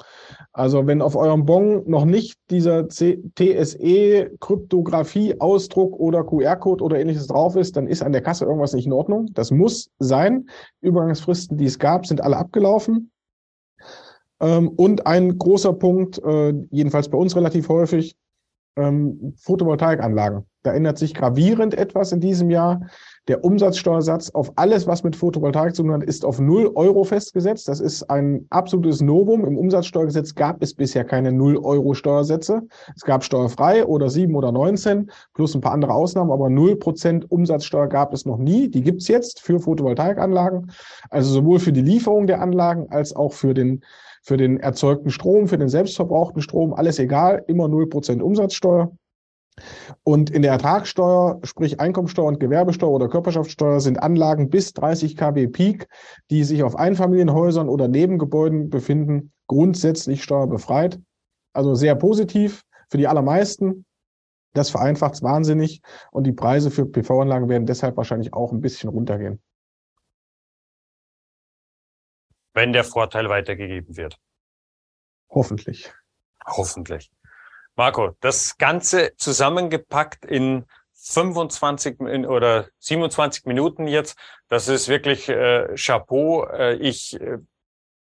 Also 0.52 0.86
wenn 0.86 1.02
auf 1.02 1.16
eurem 1.16 1.46
Bon 1.46 1.82
noch 1.90 2.06
nicht 2.06 2.38
dieser 2.52 2.88
TSE 2.88 4.32
Kryptographie 4.40 5.40
Ausdruck 5.40 6.00
oder 6.00 6.24
QR-Code 6.24 6.84
oder 6.84 7.00
ähnliches 7.00 7.26
drauf 7.26 7.56
ist, 7.56 7.76
dann 7.76 7.88
ist 7.88 8.04
an 8.04 8.12
der 8.12 8.22
Kasse 8.22 8.46
irgendwas 8.46 8.74
nicht 8.74 8.86
in 8.86 8.94
Ordnung. 8.94 9.30
Das 9.34 9.50
muss 9.50 9.90
sein. 9.98 10.46
Übergangsfristen, 10.82 11.58
die 11.58 11.66
es 11.66 11.80
gab, 11.80 12.03
sind 12.08 12.22
alle 12.22 12.38
abgelaufen. 12.38 13.12
Ähm, 14.40 14.70
und 14.70 15.08
ein 15.08 15.38
großer 15.38 15.74
Punkt, 15.74 16.20
äh, 16.24 16.54
jedenfalls 16.72 17.10
bei 17.10 17.18
uns 17.18 17.36
relativ 17.36 17.70
häufig, 17.70 18.16
ähm, 18.78 19.34
Photovoltaikanlagen. 19.38 20.46
Da 20.64 20.74
ändert 20.74 20.98
sich 20.98 21.14
gravierend 21.14 21.74
etwas 21.74 22.12
in 22.12 22.22
diesem 22.22 22.50
Jahr. 22.50 22.82
Der 23.28 23.44
Umsatzsteuersatz 23.44 24.32
auf 24.32 24.52
alles, 24.56 24.88
was 24.88 25.04
mit 25.04 25.16
Photovoltaik 25.16 25.76
zu 25.76 25.84
tun 25.84 25.94
hat, 25.94 26.04
ist 26.04 26.26
auf 26.26 26.40
0 26.40 26.72
Euro 26.76 27.04
festgesetzt. 27.04 27.68
Das 27.68 27.80
ist 27.80 28.10
ein 28.10 28.46
absolutes 28.50 29.02
Novum. 29.02 29.46
Im 29.46 29.58
Umsatzsteuergesetz 29.58 30.36
gab 30.36 30.62
es 30.62 30.74
bisher 30.74 31.06
keine 31.06 31.32
0 31.32 31.58
Euro 31.58 31.94
Steuersätze. 31.94 32.62
Es 32.96 33.04
gab 33.04 33.24
steuerfrei 33.24 33.86
oder 33.86 34.10
7 34.10 34.36
oder 34.36 34.52
19 34.52 35.10
plus 35.34 35.56
ein 35.56 35.62
paar 35.62 35.74
andere 35.74 35.94
Ausnahmen, 35.94 36.32
aber 36.32 36.50
0 36.50 36.78
Prozent 36.78 37.30
Umsatzsteuer 37.30 37.88
gab 37.88 38.14
es 38.14 38.26
noch 38.26 38.38
nie. 38.38 38.70
Die 38.70 38.82
gibt's 38.82 39.08
jetzt 39.08 39.42
für 39.42 39.60
Photovoltaikanlagen. 39.60 40.72
Also 41.10 41.32
sowohl 41.34 41.60
für 41.60 41.72
die 41.72 41.82
Lieferung 41.82 42.28
der 42.28 42.42
Anlagen 42.42 42.88
als 42.90 43.16
auch 43.16 43.34
für 43.34 43.54
den 43.54 43.84
für 44.26 44.38
den 44.38 44.58
erzeugten 44.58 45.10
Strom, 45.10 45.48
für 45.48 45.58
den 45.58 45.68
selbstverbrauchten 45.68 46.42
Strom, 46.42 46.74
alles 46.74 46.98
egal, 46.98 47.44
immer 47.48 47.68
0 47.68 47.90
Prozent 47.90 48.24
Umsatzsteuer. 48.24 48.90
Und 50.04 50.30
in 50.30 50.42
der 50.42 50.52
Ertragssteuer, 50.52 51.40
sprich 51.44 51.80
Einkommensteuer 51.80 52.26
und 52.26 52.40
Gewerbesteuer 52.40 52.90
oder 52.92 53.08
Körperschaftssteuer, 53.08 53.80
sind 53.80 54.02
Anlagen 54.02 54.50
bis 54.50 54.74
30 54.74 55.16
kW 55.16 55.48
Peak, 55.48 55.88
die 56.30 56.44
sich 56.44 56.64
auf 56.64 56.76
Einfamilienhäusern 56.76 57.70
oder 57.70 57.88
Nebengebäuden 57.88 58.70
befinden, 58.70 59.32
grundsätzlich 59.48 60.24
steuerbefreit. 60.24 61.00
Also 61.54 61.76
sehr 61.76 61.96
positiv 61.96 62.64
für 62.90 62.98
die 62.98 63.08
allermeisten. 63.08 63.86
Das 64.54 64.70
vereinfacht 64.70 65.16
es 65.16 65.24
wahnsinnig 65.24 65.82
und 66.12 66.26
die 66.26 66.32
Preise 66.32 66.70
für 66.70 66.86
PV-Anlagen 66.86 67.50
werden 67.50 67.66
deshalb 67.66 67.98
wahrscheinlich 67.98 68.34
auch 68.34 68.52
ein 68.52 68.62
bisschen 68.62 68.90
runtergehen. 68.90 69.42
Wenn 72.54 72.72
der 72.72 72.84
Vorteil 72.84 73.30
weitergegeben 73.30 73.98
wird. 73.98 74.20
Hoffentlich. 75.30 75.92
Hoffentlich. 76.46 77.12
Marco, 77.76 78.16
das 78.20 78.58
Ganze 78.58 79.14
zusammengepackt 79.18 80.26
in 80.26 80.66
25 80.94 82.00
oder 82.00 82.68
27 82.80 83.46
Minuten 83.46 83.88
jetzt, 83.88 84.18
das 84.48 84.68
ist 84.68 84.88
wirklich 84.88 85.28
äh, 85.28 85.76
Chapeau. 85.76 86.46
Äh, 86.46 86.76
ich 86.76 87.20
äh, 87.20 87.40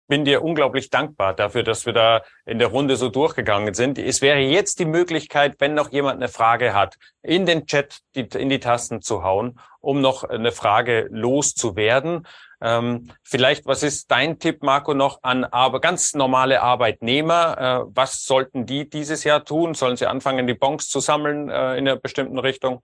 bin 0.07 0.25
dir 0.25 0.43
unglaublich 0.43 0.89
dankbar 0.89 1.33
dafür, 1.33 1.63
dass 1.63 1.85
wir 1.85 1.93
da 1.93 2.21
in 2.45 2.59
der 2.59 2.67
Runde 2.67 2.95
so 2.95 3.09
durchgegangen 3.09 3.73
sind. 3.73 3.97
Es 3.97 4.21
wäre 4.21 4.39
jetzt 4.39 4.79
die 4.79 4.85
Möglichkeit, 4.85 5.55
wenn 5.59 5.73
noch 5.73 5.91
jemand 5.91 6.17
eine 6.17 6.27
Frage 6.27 6.73
hat, 6.73 6.95
in 7.21 7.45
den 7.45 7.65
Chat 7.65 7.99
die, 8.15 8.27
in 8.37 8.49
die 8.49 8.59
Tasten 8.59 9.01
zu 9.01 9.23
hauen, 9.23 9.59
um 9.79 10.01
noch 10.01 10.23
eine 10.23 10.51
Frage 10.51 11.07
loszuwerden. 11.11 12.27
Ähm, 12.61 13.11
vielleicht, 13.23 13.65
was 13.65 13.83
ist 13.83 14.09
dein 14.11 14.39
Tipp, 14.39 14.63
Marco, 14.63 14.93
noch 14.93 15.19
an 15.23 15.43
aber 15.43 15.81
ganz 15.81 16.13
normale 16.13 16.61
Arbeitnehmer? 16.61 17.57
Äh, 17.57 17.91
was 17.93 18.23
sollten 18.25 18.65
die 18.65 18.89
dieses 18.89 19.23
Jahr 19.23 19.43
tun? 19.43 19.73
Sollen 19.73 19.97
sie 19.97 20.07
anfangen, 20.07 20.47
die 20.47 20.53
Bonks 20.53 20.87
zu 20.87 20.99
sammeln 20.99 21.49
äh, 21.49 21.77
in 21.77 21.87
einer 21.87 21.97
bestimmten 21.97 22.39
Richtung? 22.39 22.81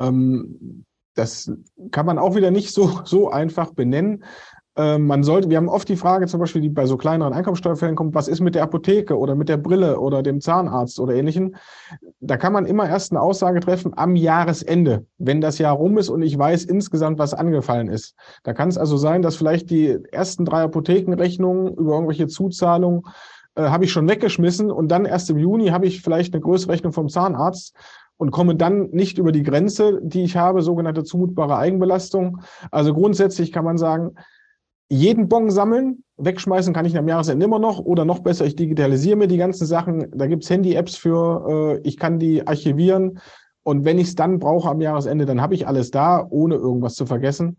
Ähm, 0.00 0.84
das 1.14 1.50
kann 1.90 2.06
man 2.06 2.18
auch 2.18 2.36
wieder 2.36 2.52
nicht 2.52 2.72
so, 2.72 3.00
so 3.04 3.30
einfach 3.30 3.72
benennen. 3.72 4.24
Ähm, 4.78 5.08
man 5.08 5.24
sollte, 5.24 5.50
wir 5.50 5.56
haben 5.56 5.68
oft 5.68 5.88
die 5.88 5.96
Frage 5.96 6.28
zum 6.28 6.38
Beispiel, 6.38 6.62
die 6.62 6.68
bei 6.68 6.86
so 6.86 6.96
kleineren 6.96 7.32
Einkommensteuerfällen 7.32 7.96
kommt, 7.96 8.14
was 8.14 8.28
ist 8.28 8.40
mit 8.40 8.54
der 8.54 8.62
Apotheke 8.62 9.18
oder 9.18 9.34
mit 9.34 9.48
der 9.48 9.56
Brille 9.56 9.98
oder 9.98 10.22
dem 10.22 10.40
Zahnarzt 10.40 11.00
oder 11.00 11.14
ähnlichen? 11.14 11.56
Da 12.20 12.36
kann 12.36 12.52
man 12.52 12.64
immer 12.64 12.88
erst 12.88 13.10
eine 13.10 13.20
Aussage 13.20 13.58
treffen 13.58 13.92
am 13.96 14.14
Jahresende, 14.14 15.04
wenn 15.18 15.40
das 15.40 15.58
Jahr 15.58 15.74
rum 15.74 15.98
ist 15.98 16.10
und 16.10 16.22
ich 16.22 16.38
weiß 16.38 16.64
insgesamt, 16.64 17.18
was 17.18 17.34
angefallen 17.34 17.88
ist. 17.88 18.14
Da 18.44 18.54
kann 18.54 18.68
es 18.68 18.78
also 18.78 18.96
sein, 18.96 19.20
dass 19.20 19.34
vielleicht 19.34 19.68
die 19.70 19.98
ersten 20.12 20.44
drei 20.44 20.62
Apothekenrechnungen 20.62 21.74
über 21.74 21.94
irgendwelche 21.94 22.28
Zuzahlungen 22.28 23.02
äh, 23.56 23.62
habe 23.62 23.84
ich 23.84 23.90
schon 23.90 24.08
weggeschmissen 24.08 24.70
und 24.70 24.92
dann 24.92 25.06
erst 25.06 25.28
im 25.28 25.38
Juni 25.38 25.68
habe 25.68 25.86
ich 25.86 26.02
vielleicht 26.02 26.34
eine 26.34 26.40
größere 26.40 26.70
Rechnung 26.70 26.92
vom 26.92 27.08
Zahnarzt 27.08 27.74
und 28.16 28.30
komme 28.30 28.54
dann 28.54 28.90
nicht 28.90 29.18
über 29.18 29.32
die 29.32 29.42
Grenze, 29.42 30.00
die 30.02 30.22
ich 30.22 30.36
habe, 30.36 30.62
sogenannte 30.62 31.02
zumutbare 31.02 31.56
Eigenbelastung. 31.56 32.42
Also 32.70 32.94
grundsätzlich 32.94 33.50
kann 33.50 33.64
man 33.64 33.76
sagen, 33.76 34.14
jeden 34.88 35.28
Bon 35.28 35.50
sammeln. 35.50 36.04
Wegschmeißen 36.16 36.74
kann 36.74 36.86
ich 36.86 36.96
am 36.96 37.08
Jahresende 37.08 37.44
immer 37.44 37.58
noch. 37.58 37.78
Oder 37.78 38.04
noch 38.04 38.20
besser, 38.20 38.46
ich 38.46 38.56
digitalisiere 38.56 39.16
mir 39.16 39.28
die 39.28 39.36
ganzen 39.36 39.66
Sachen. 39.66 40.10
Da 40.14 40.26
gibt's 40.26 40.50
Handy-Apps 40.50 40.96
für. 40.96 41.80
Äh, 41.84 41.88
ich 41.88 41.96
kann 41.96 42.18
die 42.18 42.46
archivieren. 42.46 43.20
Und 43.62 43.84
wenn 43.84 43.98
ich 43.98 44.08
es 44.08 44.14
dann 44.14 44.38
brauche 44.38 44.70
am 44.70 44.80
Jahresende, 44.80 45.26
dann 45.26 45.42
habe 45.42 45.54
ich 45.54 45.66
alles 45.66 45.90
da, 45.90 46.26
ohne 46.30 46.54
irgendwas 46.54 46.94
zu 46.94 47.04
vergessen. 47.04 47.58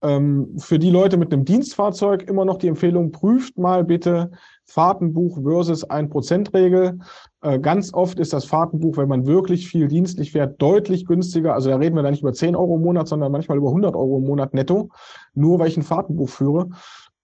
Ähm, 0.00 0.56
für 0.58 0.78
die 0.78 0.90
Leute 0.90 1.16
mit 1.16 1.32
einem 1.32 1.44
Dienstfahrzeug 1.44 2.22
immer 2.28 2.44
noch 2.44 2.58
die 2.58 2.68
Empfehlung, 2.68 3.10
prüft 3.10 3.58
mal 3.58 3.84
bitte 3.84 4.30
Fahrtenbuch 4.64 5.42
versus 5.42 5.88
1%-Regel. 5.88 7.00
Äh, 7.42 7.58
ganz 7.58 7.92
oft 7.92 8.18
ist 8.18 8.32
das 8.32 8.44
Fahrtenbuch, 8.44 8.96
wenn 8.96 9.08
man 9.08 9.26
wirklich 9.26 9.68
viel 9.68 9.88
dienstlich 9.88 10.32
fährt, 10.32 10.60
deutlich 10.62 11.06
günstiger. 11.06 11.54
Also 11.54 11.70
da 11.70 11.76
reden 11.76 11.96
wir 11.96 12.02
da 12.02 12.10
nicht 12.10 12.22
über 12.22 12.32
10 12.32 12.54
Euro 12.54 12.76
im 12.76 12.82
Monat, 12.82 13.08
sondern 13.08 13.32
manchmal 13.32 13.58
über 13.58 13.68
100 13.68 13.96
Euro 13.96 14.18
im 14.18 14.24
Monat 14.24 14.54
netto, 14.54 14.90
nur 15.34 15.58
weil 15.58 15.68
ich 15.68 15.76
ein 15.76 15.82
Fahrtenbuch 15.82 16.28
führe. 16.28 16.68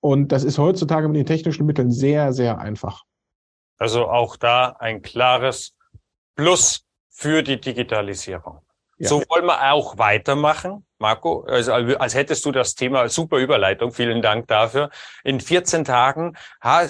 Und 0.01 0.33
das 0.33 0.45
ist 0.45 0.59
heutzutage 0.59 1.09
mit 1.09 1.17
den 1.17 1.27
technischen 1.27 1.67
Mitteln 1.67 1.91
sehr, 1.91 2.33
sehr 2.33 2.59
einfach. 2.59 3.05
Also 3.79 4.09
auch 4.09 4.37
da 4.37 4.77
ein 4.79 5.03
klares 5.03 5.75
Plus 6.35 6.85
für 7.11 7.43
die 7.43 7.61
Digitalisierung. 7.61 8.61
Ja. 8.99 9.09
So 9.09 9.23
wollen 9.29 9.47
wir 9.47 9.73
auch 9.73 9.99
weitermachen. 9.99 10.85
Marco, 11.05 11.45
also 11.47 11.75
als 11.75 12.15
hättest 12.15 12.47
du 12.47 12.51
das 12.51 12.75
Thema 12.77 13.11
super 13.11 13.37
Überleitung. 13.37 13.93
Vielen 13.93 14.23
Dank 14.23 14.49
dafür. 14.49 14.89
In 15.23 15.39
14 15.39 15.85
Tagen 15.85 16.35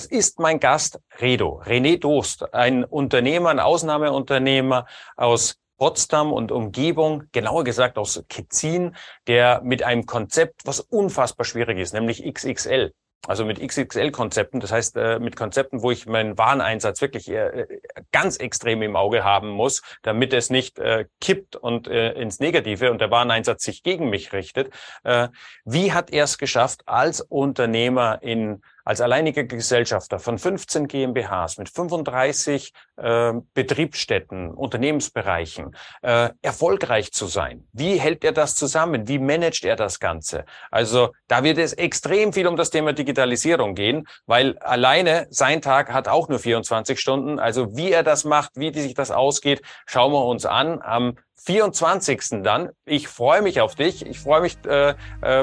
ist 0.09 0.39
mein 0.39 0.61
Gast 0.61 1.01
Redo, 1.21 1.61
René 1.67 1.99
Dost, 1.99 2.55
ein 2.55 2.85
Unternehmer, 2.85 3.51
ein 3.51 3.59
Ausnahmeunternehmer 3.59 4.87
aus 5.17 5.57
Potsdam 5.79 6.33
und 6.33 6.53
Umgebung, 6.53 7.25
genauer 7.33 7.65
gesagt 7.65 7.99
aus 7.99 8.23
Ketzin, 8.29 8.95
der 9.27 9.63
mit 9.65 9.83
einem 9.83 10.07
Konzept, 10.07 10.61
was 10.65 10.79
unfassbar 10.79 11.45
schwierig 11.45 11.79
ist, 11.79 11.93
nämlich 11.93 12.23
XXL, 12.25 12.93
also 13.27 13.45
mit 13.45 13.61
XXL-Konzepten, 13.61 14.61
das 14.61 14.73
heißt 14.73 14.97
äh, 14.97 15.19
mit 15.19 15.37
Konzepten, 15.37 15.83
wo 15.83 15.91
ich 15.91 16.07
meinen 16.07 16.37
Wareneinsatz 16.37 17.01
wirklich 17.01 17.31
äh, 17.31 17.67
ganz 18.13 18.37
extrem 18.37 18.83
im 18.83 18.97
Auge 18.97 19.25
haben 19.25 19.49
muss, 19.51 19.83
damit 20.03 20.33
es 20.33 20.51
nicht 20.51 20.79
äh, 20.79 21.07
kippt 21.21 21.57
und 21.57 21.89
äh, 21.89 22.13
ins 22.13 22.41
Negative 22.41 22.91
und 22.91 23.01
der 23.01 23.11
Wareneinsatz 23.11 23.65
sich 23.65 23.83
gegen 23.83 24.11
mich 24.11 24.33
richtet. 24.33 24.73
Äh, 25.05 25.29
wie 25.65 25.93
hat 25.93 26.11
er 26.11 26.25
es 26.25 26.39
geschafft, 26.39 26.83
als 26.87 27.21
Unternehmer 27.21 28.19
in 28.23 28.63
als 28.85 29.01
alleiniger 29.01 29.45
Gesellschafter 29.45 30.19
von 30.19 30.39
15 30.39 30.89
GmbHs 30.89 31.59
mit 31.59 31.69
35 31.69 32.73
äh, 32.97 33.33
Betriebsstätten, 33.55 34.51
Unternehmensbereichen 34.51 35.77
äh, 36.03 36.31
erfolgreich 36.43 37.13
zu 37.13 37.27
sein? 37.27 37.67
Wie 37.73 37.99
hält 37.99 38.25
er 38.25 38.33
das 38.33 38.55
zusammen? 38.55 39.09
Wie 39.09 39.19
managt 39.19 39.65
er 39.65 39.77
das 39.77 40.01
Ganze? 40.01 40.45
Also 40.71 41.13
da 41.29 41.43
wird 41.43 41.59
es 41.59 41.73
extrem 41.73 42.33
viel 42.33 42.47
um 42.47 42.57
das 42.57 42.71
Thema 42.71 42.93
Digitalisierung 42.93 43.75
gehen, 43.75 44.07
weil 44.27 44.59
alleine 44.59 45.27
sein 45.31 45.63
Tag 45.63 45.93
hat 45.93 46.09
auch 46.09 46.29
nur 46.29 46.39
24 46.39 47.01
Stunden. 47.01 47.39
Also 47.39 47.77
wie 47.77 47.91
er 47.91 48.03
das 48.03 48.25
macht, 48.25 48.53
wie 48.57 48.73
sich 48.73 48.95
das 48.95 49.11
ausgeht, 49.11 49.63
schauen 49.87 50.13
wir 50.13 50.25
uns 50.25 50.47
an 50.47 50.81
am 50.83 51.17
24. 51.47 52.43
dann. 52.43 52.71
Ich 52.87 53.09
freue 53.09 53.43
mich 53.43 53.61
auf 53.61 53.75
dich. 53.75 54.07
Ich 54.07 54.19
freue 54.19 54.41
mich, 54.41 54.57
äh, 54.67 54.91
äh, 54.91 54.95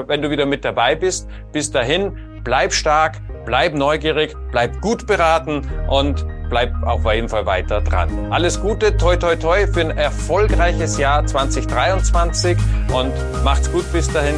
wenn 0.06 0.22
du 0.22 0.30
wieder 0.30 0.46
mit 0.46 0.64
dabei 0.64 0.94
bist. 0.94 1.28
Bis 1.52 1.70
dahin, 1.70 2.40
bleib 2.42 2.72
stark, 2.72 3.20
bleib 3.44 3.74
neugierig, 3.74 4.34
bleib 4.50 4.80
gut 4.80 5.06
beraten 5.06 5.62
und 5.88 6.24
bleib 6.48 6.72
auf 6.82 7.04
jeden 7.10 7.28
Fall 7.28 7.46
weiter 7.46 7.80
dran. 7.80 8.10
Alles 8.30 8.60
Gute, 8.60 8.96
toi 8.96 9.16
toi 9.16 9.36
toi 9.36 9.66
für 9.66 9.80
ein 9.80 9.96
erfolgreiches 9.96 10.98
Jahr 10.98 11.26
2023 11.26 12.56
und 12.92 13.12
macht's 13.42 13.72
gut 13.72 13.90
bis 13.92 14.12
dahin. 14.12 14.34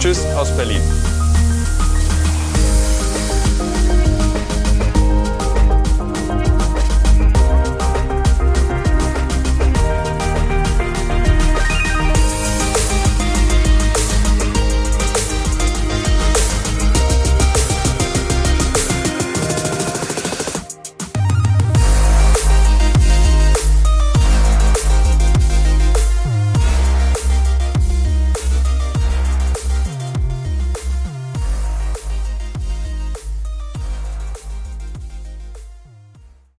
Tschüss 0.00 0.24
aus 0.36 0.50
Berlin. 0.56 0.82